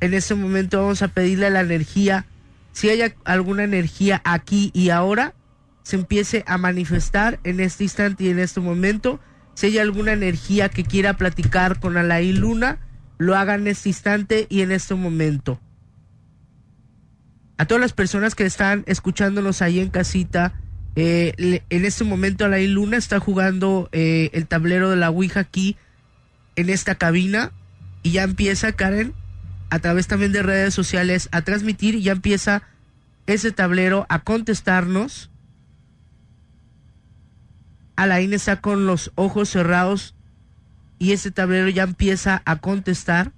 [0.00, 2.24] En ese momento vamos a pedirle a la energía,
[2.72, 5.34] si hay alguna energía aquí y ahora,
[5.82, 9.20] se empiece a manifestar en este instante y en este momento.
[9.54, 12.78] Si hay alguna energía que quiera platicar con Alain Luna,
[13.18, 15.60] lo haga en este instante y en este momento
[17.60, 20.54] a todas las personas que están escuchándonos ahí en casita.
[20.96, 25.76] eh, en este momento Alain Luna está jugando eh, el tablero de la Ouija aquí
[26.60, 27.52] en esta cabina
[28.02, 29.14] y ya empieza Karen
[29.70, 32.62] a través también de redes sociales a transmitir y ya empieza
[33.26, 35.30] ese tablero a contestarnos.
[37.96, 40.14] Alain está con los ojos cerrados
[40.98, 43.32] y ese tablero ya empieza a contestar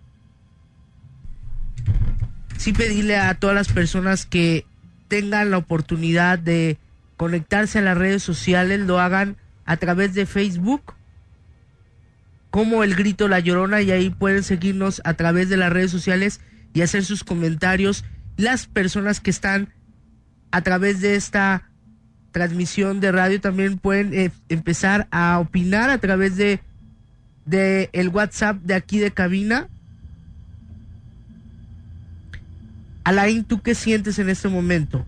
[2.63, 4.65] sí pedirle a todas las personas que
[5.09, 6.79] tengan la oportunidad de
[7.17, 10.95] conectarse a las redes sociales, lo hagan a través de Facebook,
[12.53, 16.41] como el grito La Llorona, y ahí pueden seguirnos a través de las redes sociales
[16.73, 18.05] y hacer sus comentarios.
[18.37, 19.71] Las personas que están
[20.53, 21.69] a través de esta
[22.31, 26.61] transmisión de radio también pueden eh, empezar a opinar a través de,
[27.45, 29.67] de el WhatsApp de aquí de cabina
[33.05, 35.05] Alain, ¿tú qué sientes en este momento?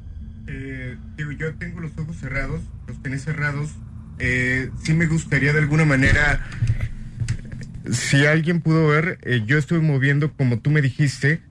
[0.47, 0.97] Eh,
[1.39, 3.71] yo tengo los ojos cerrados, los estén cerrados,
[4.19, 6.45] eh, sí me gustaría de alguna manera,
[7.91, 11.43] si alguien pudo ver, eh, yo estuve moviendo como tú me dijiste,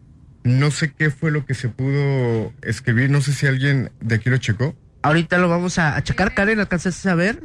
[0.44, 4.30] no sé qué fue lo que se pudo escribir, no sé si alguien de aquí
[4.30, 4.76] lo checó.
[5.04, 7.44] Ahorita lo vamos a, a checar, Karen, ¿alcanzaste a ver?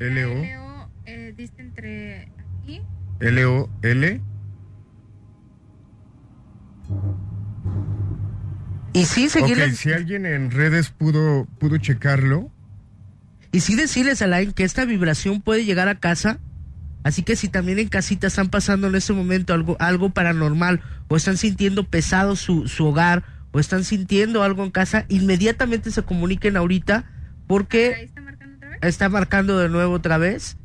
[0.00, 2.30] L-O, Eh, entre
[2.62, 2.80] aquí.
[3.20, 4.20] L-O-L.
[8.92, 12.50] Y sí, seguirle- Ok, si alguien en redes pudo, pudo checarlo,
[13.52, 16.38] Y sí decirles a Alain que esta vibración puede llegar a casa.
[17.04, 21.16] Así que si también en casita están pasando en este momento algo, algo paranormal, o
[21.16, 23.22] están sintiendo pesado su, su hogar,
[23.52, 27.10] o están sintiendo algo en casa, inmediatamente se comuniquen ahorita,
[27.46, 28.10] porque
[28.82, 30.58] está marcando de nuevo otra vez.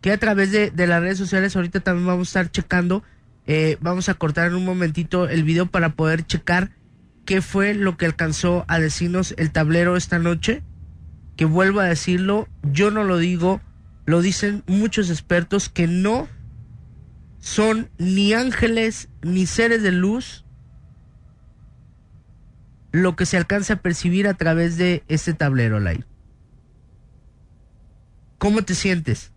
[0.00, 3.04] Que a través de, de las redes sociales ahorita también vamos a estar checando.
[3.46, 6.70] eh, vamos a cortar en un momentito el video para poder checar
[7.24, 10.62] qué fue lo que alcanzó a decirnos el tablero esta noche.
[11.40, 13.62] Que vuelvo a decirlo, yo no lo digo,
[14.04, 16.28] lo dicen muchos expertos que no
[17.38, 20.44] son ni ángeles ni seres de luz
[22.92, 26.04] lo que se alcanza a percibir a través de este tablero, Lai.
[28.36, 29.32] ¿Cómo te sientes?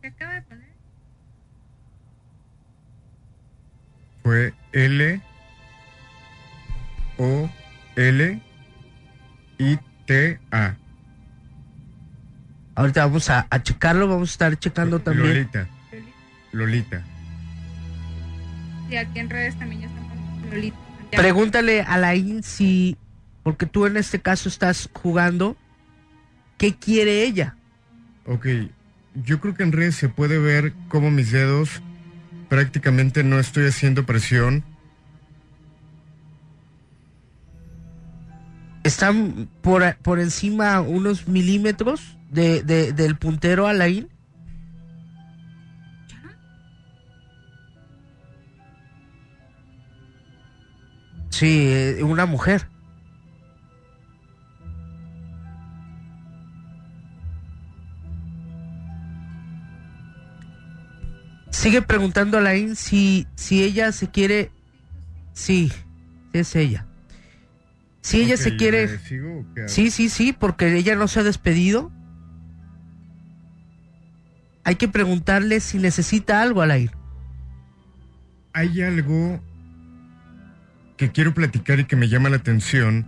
[4.24, 5.22] fue L
[7.18, 7.50] O
[7.96, 8.42] L
[9.58, 10.82] I T A.
[12.76, 15.28] Ahorita vamos a, a checarlo, vamos a estar checando también.
[15.28, 15.68] Lolita.
[16.52, 17.04] Lolita.
[18.90, 20.78] Y aquí en redes también ya están poniendo Lolita.
[21.12, 22.98] Pregúntale a Laín si,
[23.44, 25.56] porque tú en este caso estás jugando,
[26.58, 27.56] ¿qué quiere ella?
[28.26, 28.48] Ok,
[29.14, 31.82] yo creo que en redes se puede ver cómo mis dedos
[32.50, 34.64] prácticamente no estoy haciendo presión.
[38.84, 44.10] Están por, por encima unos milímetros de, de- del puntero a Laín.
[51.30, 52.68] Sí, eh, una mujer.
[61.49, 64.51] Sigue preguntando a Laín si, si ella se quiere.
[65.34, 65.72] Sí,
[66.34, 66.85] es ella.
[68.01, 68.99] Si ella se quiere.
[69.68, 71.91] Sí, sí, sí, porque ella no se ha despedido.
[74.64, 76.94] Hay que preguntarle si necesita algo al aire.
[78.53, 79.41] Hay algo
[80.98, 83.06] que quiero platicar y que me llama la atención,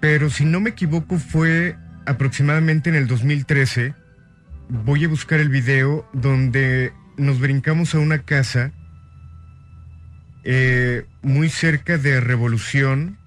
[0.00, 1.76] pero si no me equivoco fue
[2.06, 3.94] aproximadamente en el 2013.
[4.68, 8.72] Voy a buscar el video donde nos brincamos a una casa
[10.44, 13.18] eh, muy cerca de Revolución.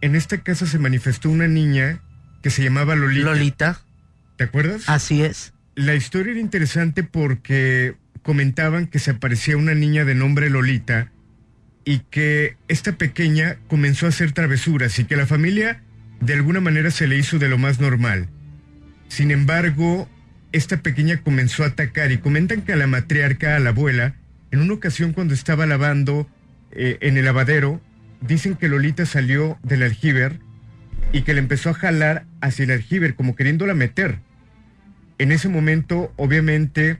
[0.00, 2.00] En esta casa se manifestó una niña
[2.42, 3.30] que se llamaba Lolita.
[3.30, 3.80] Lolita.
[4.36, 4.88] ¿Te acuerdas?
[4.88, 5.52] Así es.
[5.74, 11.12] La historia era interesante porque comentaban que se aparecía una niña de nombre Lolita
[11.84, 15.82] y que esta pequeña comenzó a hacer travesuras y que la familia
[16.20, 18.28] de alguna manera se le hizo de lo más normal.
[19.08, 20.08] Sin embargo,
[20.52, 24.14] esta pequeña comenzó a atacar y comentan que a la matriarca, a la abuela,
[24.50, 26.28] en una ocasión cuando estaba lavando
[26.70, 27.80] eh, en el lavadero,
[28.20, 30.38] dicen que Lolita salió del aljiber
[31.14, 34.18] y que le empezó a jalar hacia el aljiber como queriéndola meter.
[35.18, 36.98] En ese momento, obviamente,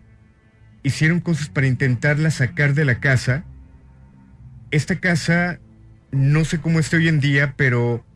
[0.84, 3.44] hicieron cosas para intentarla sacar de la casa.
[4.70, 5.58] Esta casa,
[6.12, 8.06] no sé cómo está hoy en día, pero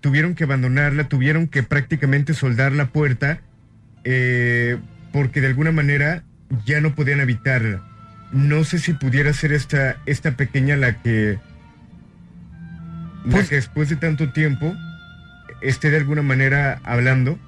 [0.00, 3.40] tuvieron que abandonarla, tuvieron que prácticamente soldar la puerta,
[4.02, 4.78] eh,
[5.12, 6.24] porque de alguna manera
[6.64, 7.88] ya no podían habitarla.
[8.32, 11.38] No sé si pudiera ser esta, esta pequeña la que,
[13.26, 14.74] la que después de tanto tiempo
[15.60, 17.38] esté de alguna manera hablando.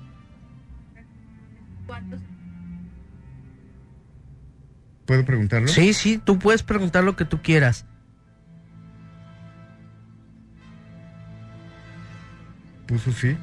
[5.07, 5.69] ¿Puedo preguntarlo?
[5.69, 7.87] Sí, sí, tú puedes preguntar lo que tú quieras.
[12.87, 13.37] Puso sí.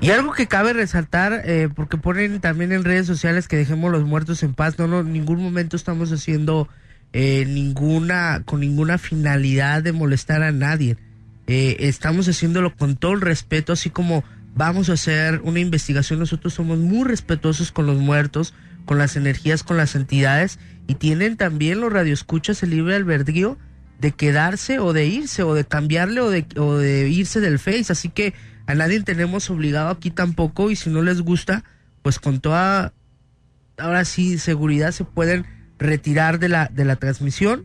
[0.00, 4.04] Y algo que cabe resaltar, eh, porque ponen también en redes sociales que dejemos los
[4.04, 4.78] muertos en paz.
[4.78, 6.68] No, no, en ningún momento estamos haciendo
[7.12, 10.96] eh, ninguna, con ninguna finalidad de molestar a nadie.
[11.48, 14.22] Eh, estamos haciéndolo con todo el respeto, así como
[14.54, 16.18] vamos a hacer una investigación.
[16.18, 18.54] Nosotros somos muy respetuosos con los muertos,
[18.84, 23.58] con las energías, con las entidades, y tienen también los radioescuchas el libre albedrío
[23.98, 27.90] de quedarse o de irse, o de cambiarle, o de, o de irse del Face.
[27.90, 28.34] Así que
[28.66, 31.64] a nadie tenemos obligado aquí tampoco, y si no les gusta,
[32.02, 32.92] pues con toda,
[33.78, 35.46] ahora sí, seguridad se pueden
[35.78, 37.64] retirar de la, de la transmisión.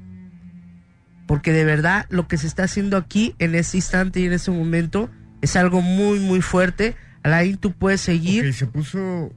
[1.28, 4.52] Porque de verdad lo que se está haciendo aquí en este instante y en este
[4.52, 5.10] momento
[5.42, 6.96] es algo muy, muy fuerte.
[7.24, 8.46] Alain, tú puedes seguir.
[8.46, 9.34] Ok, se puso.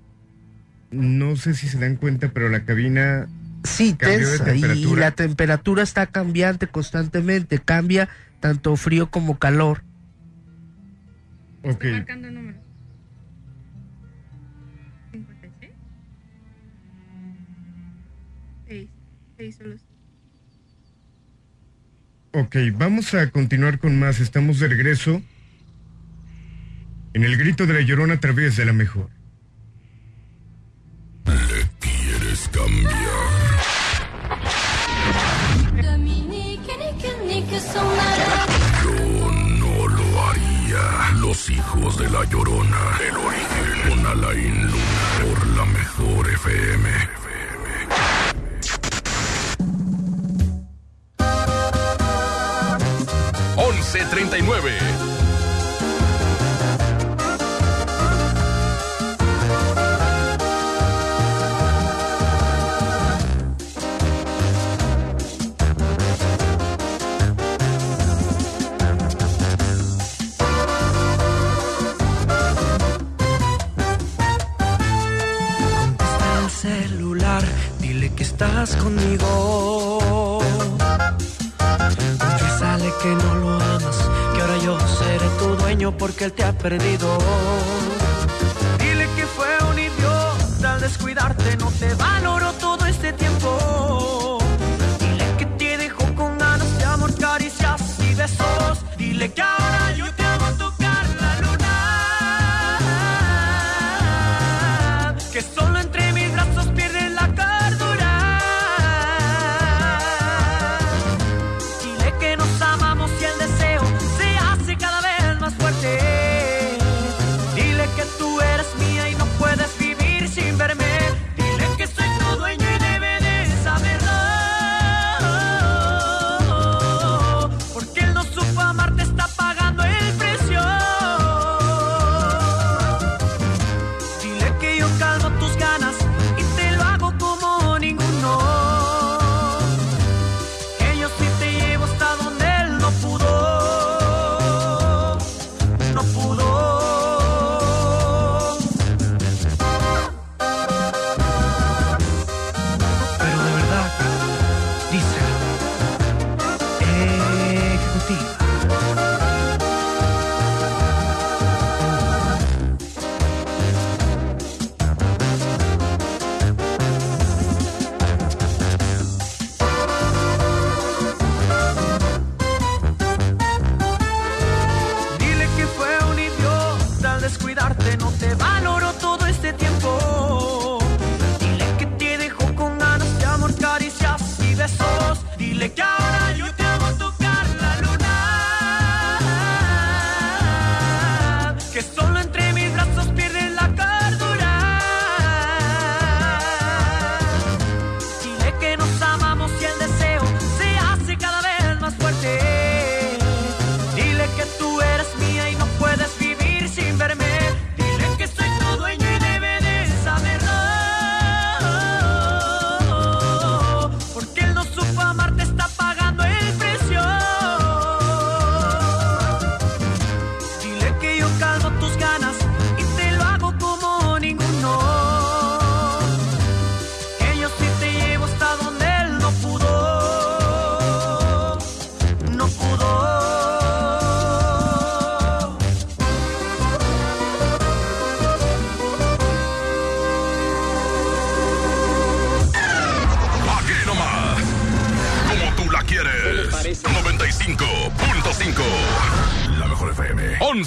[0.90, 3.28] No sé si se dan cuenta, pero la cabina.
[3.64, 8.08] Sí, tensa y la temperatura está cambiante constantemente, cambia
[8.38, 9.82] tanto frío como calor.
[11.64, 11.84] Ok.
[11.86, 12.58] Marcando el número.
[15.10, 15.72] 56.
[18.68, 18.88] 6.
[19.38, 19.95] 6 solo.
[22.38, 24.20] Ok, vamos a continuar con más.
[24.20, 25.22] Estamos de regreso
[27.14, 29.08] en el grito de la llorona a través de la mejor.
[31.80, 32.92] ¿Quieres cambiar?
[38.84, 41.12] Yo no lo haría.
[41.18, 42.98] Los hijos de la llorona.
[43.08, 43.88] El origen.
[43.88, 45.22] Con Alain Luna.
[45.22, 47.15] Por la mejor FM.
[53.96, 55.15] 1139.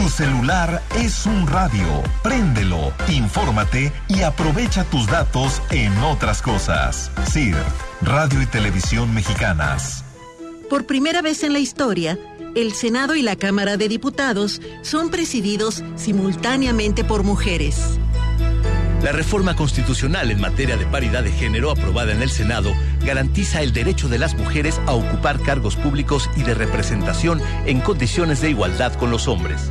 [0.00, 2.02] Tu celular es un radio.
[2.22, 7.10] Préndelo, infórmate y aprovecha tus datos en otras cosas.
[7.30, 7.58] CIRT,
[8.00, 10.02] Radio y Televisión Mexicanas.
[10.70, 12.18] Por primera vez en la historia,
[12.54, 17.98] el Senado y la Cámara de Diputados son presididos simultáneamente por mujeres.
[19.02, 23.72] La reforma constitucional en materia de paridad de género aprobada en el Senado garantiza el
[23.72, 28.92] derecho de las mujeres a ocupar cargos públicos y de representación en condiciones de igualdad
[28.94, 29.70] con los hombres.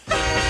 [0.11, 0.37] Bye.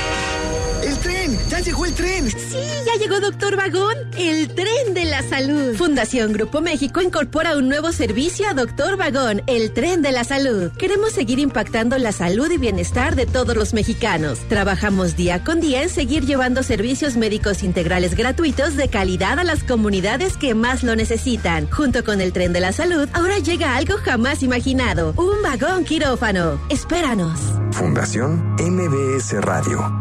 [1.38, 1.50] tren!
[1.50, 2.30] ¡Ya llegó el tren!
[2.30, 5.76] Sí, ya llegó Doctor Vagón, el tren de la salud.
[5.76, 10.72] Fundación Grupo México incorpora un nuevo servicio a Doctor Vagón, el tren de la salud.
[10.78, 14.40] Queremos seguir impactando la salud y bienestar de todos los mexicanos.
[14.48, 19.64] Trabajamos día con día en seguir llevando servicios médicos integrales gratuitos de calidad a las
[19.64, 21.70] comunidades que más lo necesitan.
[21.70, 26.60] Junto con el tren de la salud, ahora llega algo jamás imaginado, un vagón quirófano.
[26.70, 27.40] Espéranos.
[27.72, 30.01] Fundación MBS Radio.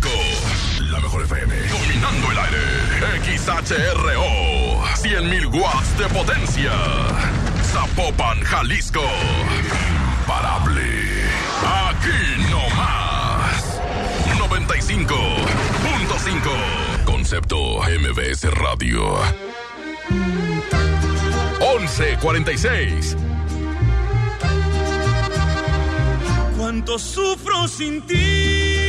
[0.00, 0.90] 95.5.
[0.90, 1.54] La mejor FM.
[1.68, 2.58] Dominando el aire.
[3.38, 4.82] XHRO.
[4.96, 6.72] 100.000 watts de potencia.
[7.62, 9.02] Zapopan, Jalisco.
[10.20, 10.82] Imparable.
[11.88, 13.80] Aquí no más.
[14.38, 17.04] 95.5.
[17.04, 19.18] Concepto MBS Radio.
[21.60, 23.16] 1146.
[26.56, 28.83] Cuánto sufro sin ti,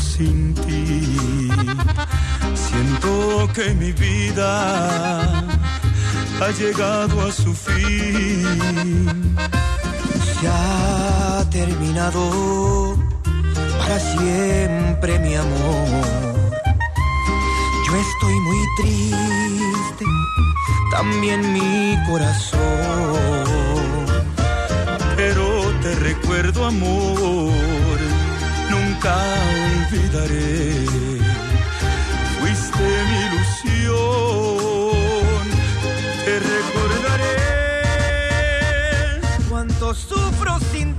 [0.00, 1.48] sin ti.
[2.54, 5.22] Siento que mi vida
[6.40, 9.36] ha llegado a su fin.
[10.42, 12.96] Ya ha terminado
[13.78, 16.04] para siempre mi amor.
[17.86, 20.04] Yo estoy muy triste,
[20.90, 23.46] también mi corazón.
[25.16, 25.44] Pero
[25.82, 27.52] te recuerdo amor,
[29.06, 29.16] nunca
[29.92, 30.86] olvidaré.
[32.38, 33.16] Fuiste mi
[33.76, 34.94] ilusión,
[36.24, 37.36] te recordaré.
[39.48, 40.95] Cuánto sufro sin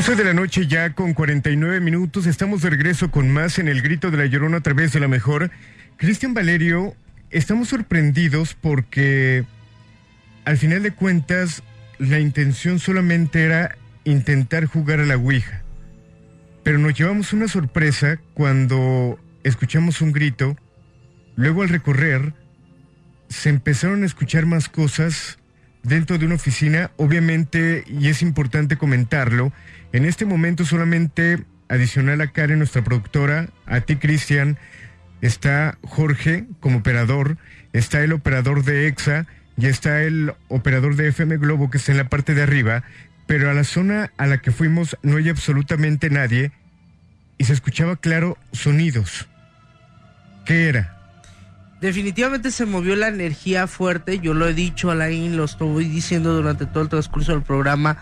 [0.00, 2.24] 11 de la noche ya con 49 minutos.
[2.24, 5.08] Estamos de regreso con más en el grito de la llorona a través de la
[5.08, 5.50] mejor.
[5.98, 6.94] Cristian Valerio,
[7.28, 9.44] estamos sorprendidos porque
[10.46, 11.62] al final de cuentas
[11.98, 15.64] la intención solamente era intentar jugar a la Ouija.
[16.62, 20.56] Pero nos llevamos una sorpresa cuando escuchamos un grito.
[21.36, 22.32] Luego al recorrer
[23.28, 25.38] se empezaron a escuchar más cosas
[25.82, 26.90] dentro de una oficina.
[26.96, 29.52] Obviamente, y es importante comentarlo,
[29.92, 34.58] en este momento solamente adicional a Karen, nuestra productora, a ti Cristian,
[35.20, 37.36] está Jorge como operador,
[37.72, 39.26] está el operador de EXA
[39.56, 42.84] y está el operador de FM Globo que está en la parte de arriba,
[43.26, 46.52] pero a la zona a la que fuimos no hay absolutamente nadie
[47.38, 49.28] y se escuchaba claro sonidos.
[50.44, 50.96] ¿Qué era?
[51.80, 56.66] Definitivamente se movió la energía fuerte, yo lo he dicho, Alain, lo estoy diciendo durante
[56.66, 57.98] todo el transcurso del programa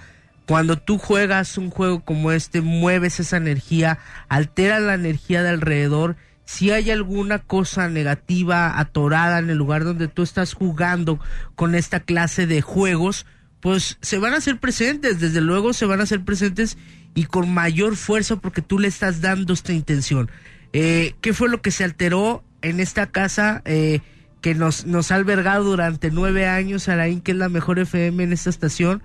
[0.49, 3.99] cuando tú juegas un juego como este, mueves esa energía,
[4.31, 6.17] altera la energía de alrededor.
[6.47, 11.21] Si hay alguna cosa negativa atorada en el lugar donde tú estás jugando
[11.55, 13.27] con esta clase de juegos,
[13.61, 16.79] pues se van a hacer presentes, desde luego se van a hacer presentes
[17.15, 20.31] y con mayor fuerza porque tú le estás dando esta intención.
[20.73, 24.01] Eh, ¿Qué fue lo que se alteró en esta casa eh,
[24.41, 28.33] que nos, nos ha albergado durante nueve años, Araín, que es la mejor FM en
[28.33, 29.03] esta estación?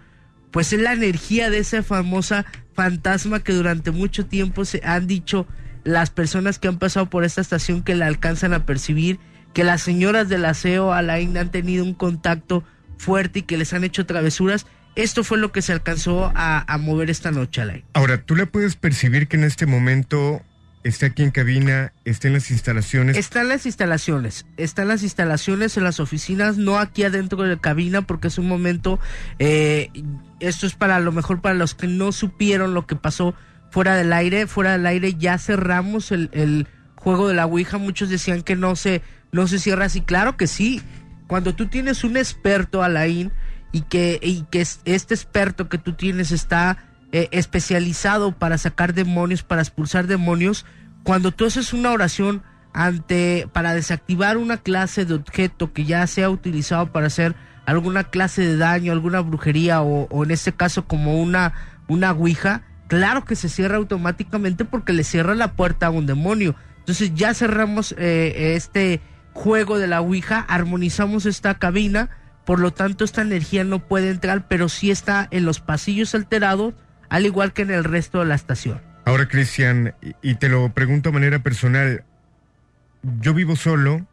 [0.54, 5.48] Pues es la energía de esa famosa fantasma que durante mucho tiempo se han dicho
[5.84, 9.20] las personas que han pasado por esta estación que la alcanzan a percibir,
[9.54, 12.64] que las señoras del aseo Alain han tenido un contacto
[12.98, 14.68] fuerte y que les han hecho travesuras.
[14.96, 17.84] Esto fue lo que se alcanzó a, a mover esta noche, Alain.
[17.94, 20.44] Ahora, ¿tú le puedes percibir que en este momento
[20.84, 23.18] está aquí en cabina, está en las instalaciones.
[23.18, 27.56] Está en las instalaciones, está en las instalaciones, en las oficinas, no aquí adentro de
[27.56, 29.00] la cabina, porque es un momento,
[29.40, 29.90] eh,
[30.40, 33.34] esto es para lo mejor para los que no supieron lo que pasó
[33.72, 38.10] fuera del aire, fuera del aire ya cerramos el, el juego de la Ouija, muchos
[38.10, 39.02] decían que no se,
[39.32, 40.82] no se cierra así, claro que sí,
[41.28, 43.32] cuando tú tienes un experto, Alain,
[43.72, 49.44] y que, y que este experto que tú tienes está eh, especializado para sacar demonios,
[49.44, 50.66] para expulsar demonios,
[51.04, 52.42] cuando tú haces una oración
[52.74, 57.36] ante para desactivar una clase de objeto que ya sea utilizado para hacer
[57.68, 61.54] alguna clase de daño, alguna brujería o, en este caso como una
[61.88, 66.56] una ouija, claro que se cierra automáticamente porque le cierra la puerta a un demonio.
[66.80, 69.02] Entonces ya cerramos eh, este
[69.34, 72.10] juego de la ouija, armonizamos esta cabina,
[72.44, 76.74] por lo tanto esta energía no puede entrar, pero sí está en los pasillos alterados
[77.14, 78.82] al igual que en el resto de la estación.
[79.06, 82.04] Ahora, Cristian, y te lo pregunto de manera personal,
[83.22, 84.08] yo vivo solo,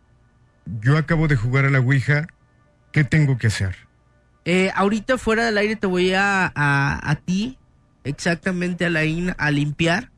[0.83, 2.27] yo acabo de jugar a la Ouija,
[2.93, 3.75] ¿qué tengo que hacer?
[4.45, 7.57] Eh, ahorita fuera del aire te voy a, a, ti,
[8.05, 10.11] exactamente a la IN, a limpiar,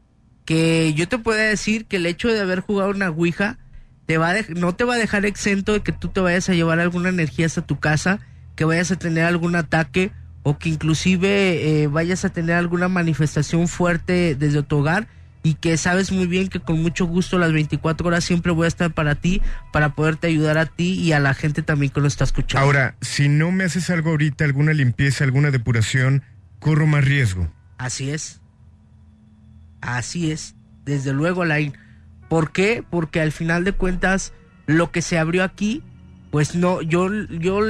[0.45, 3.59] que yo te puedo decir que el hecho de haber jugado una Ouija
[4.07, 6.81] te va no te va a dejar exento de que tú te vayas a llevar
[6.81, 8.19] alguna energía hasta tu casa,
[8.57, 10.11] que vayas a tener algún ataque
[10.43, 15.07] o que inclusive eh, vayas a tener alguna manifestación fuerte desde tu hogar
[15.43, 18.69] y que sabes muy bien que con mucho gusto las 24 horas siempre voy a
[18.69, 19.43] estar para ti,
[19.73, 22.65] para poderte ayudar a ti y a la gente también que lo está escuchando.
[22.65, 26.23] Ahora, si no me haces algo ahorita, alguna limpieza, alguna depuración,
[26.61, 27.53] corro más riesgo.
[27.79, 28.41] Así es.
[29.81, 30.55] Así es.
[30.85, 31.77] Desde luego, Alain.
[32.29, 32.85] ¿Por qué?
[32.89, 34.33] Porque al final de cuentas,
[34.67, 35.83] lo que se abrió aquí,
[36.31, 37.61] pues no, yo, yo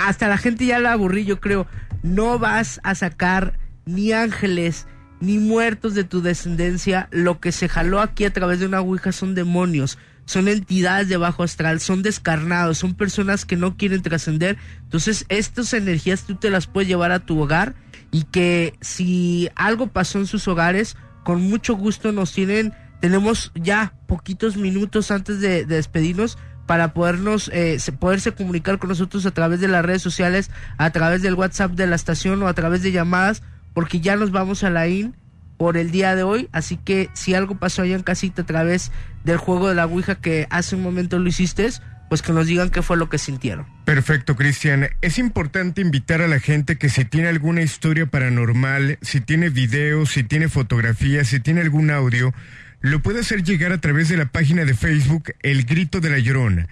[0.00, 1.66] hasta la gente ya la aburrí, yo creo.
[2.02, 4.86] No vas a sacar ni ángeles
[5.20, 7.08] ni muertos de tu descendencia.
[7.10, 11.16] Lo que se jaló aquí a través de una ouija son demonios, son entidades de
[11.16, 14.56] bajo astral, son descarnados, son personas que no quieren trascender.
[14.82, 17.74] Entonces, estas energías tú te las puedes llevar a tu hogar
[18.10, 22.72] y que si algo pasó en sus hogares, con mucho gusto nos tienen.
[23.00, 26.36] Tenemos ya poquitos minutos antes de despedirnos
[26.68, 31.22] para podernos, eh, poderse comunicar con nosotros a través de las redes sociales, a través
[31.22, 33.42] del WhatsApp de la estación o a través de llamadas,
[33.72, 35.16] porque ya nos vamos a la IN
[35.56, 38.92] por el día de hoy, así que si algo pasó allá en casita a través
[39.24, 41.70] del juego de la Ouija que hace un momento lo hiciste,
[42.10, 43.64] pues que nos digan qué fue lo que sintieron.
[43.86, 44.90] Perfecto, Cristian.
[45.00, 50.10] Es importante invitar a la gente que si tiene alguna historia paranormal, si tiene videos,
[50.10, 52.34] si tiene fotografías, si tiene algún audio,
[52.80, 56.18] lo puede hacer llegar a través de la página de Facebook El Grito de la
[56.18, 56.68] Llorona.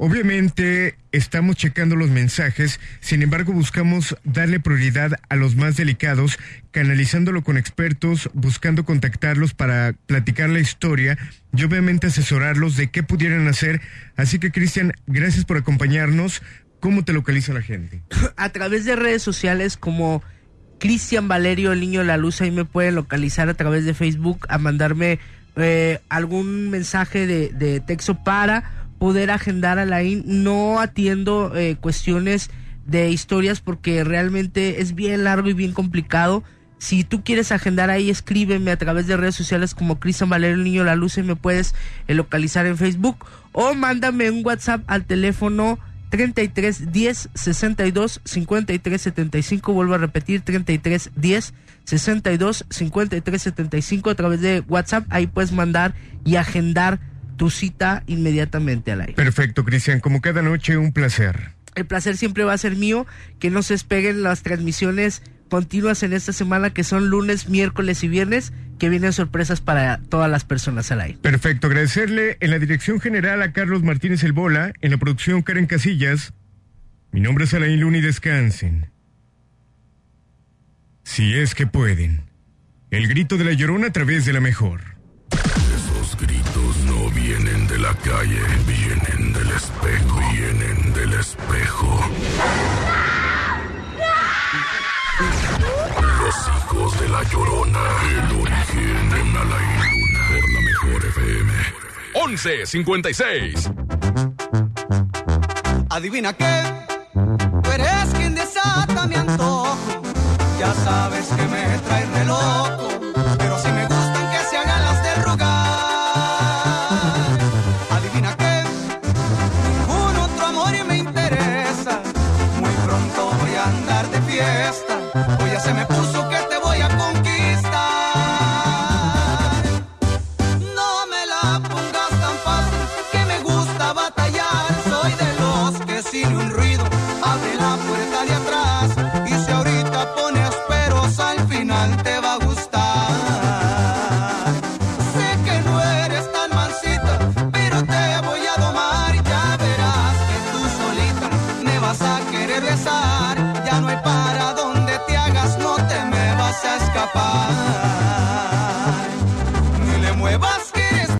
[0.00, 6.38] Obviamente estamos checando los mensajes, sin embargo buscamos darle prioridad a los más delicados,
[6.70, 11.18] canalizándolo con expertos, buscando contactarlos para platicar la historia
[11.52, 13.80] y obviamente asesorarlos de qué pudieran hacer.
[14.14, 16.42] Así que Cristian, gracias por acompañarnos.
[16.78, 18.00] ¿Cómo te localiza la gente?
[18.36, 20.22] A través de redes sociales como
[20.78, 24.46] Cristian Valerio, el niño de la luz, ahí me pueden localizar a través de Facebook,
[24.48, 25.18] a mandarme
[25.58, 30.22] eh, algún mensaje de, texto para poder agendar a la IN.
[30.26, 32.50] No atiendo eh, cuestiones
[32.86, 36.42] de historias porque realmente es bien largo y bien complicado.
[36.78, 40.64] Si tú quieres agendar ahí, escríbeme a través de redes sociales como Cristian Valerio el
[40.64, 41.74] Niño la Luz y me puedes
[42.06, 45.78] eh, localizar en Facebook o mándame un WhatsApp al teléfono
[46.10, 49.72] 33 10 62 53 75.
[49.72, 51.52] Vuelvo a repetir 33 10
[51.88, 55.06] 62 53 75 a través de WhatsApp.
[55.08, 57.00] Ahí puedes mandar y agendar
[57.38, 59.14] tu cita inmediatamente al aire.
[59.14, 60.00] Perfecto, Cristian.
[60.00, 61.52] Como cada noche, un placer.
[61.76, 63.06] El placer siempre va a ser mío.
[63.38, 68.08] Que no se despeguen las transmisiones continuas en esta semana que son lunes, miércoles y
[68.08, 71.18] viernes, que vienen sorpresas para todas las personas al aire.
[71.22, 75.66] Perfecto, agradecerle en la dirección general a Carlos Martínez El Bola, en la producción Karen
[75.66, 76.34] Casillas.
[77.12, 78.90] Mi nombre es Alain Luna y descansen.
[81.10, 82.30] Si es que pueden.
[82.90, 84.82] El grito de la llorona a través de la mejor.
[85.32, 91.98] Esos gritos no vienen de la calle, vienen del espejo, vienen del espejo.
[96.20, 97.80] Los hijos de la llorona.
[98.10, 100.20] El origen en Alain Luna.
[100.28, 101.52] Por la mejor FM.
[102.26, 103.70] 1156.
[105.88, 106.62] Adivina qué.
[107.62, 109.87] Tú eres quien desata mi antojo.
[110.58, 112.77] Ya sabes que me trae re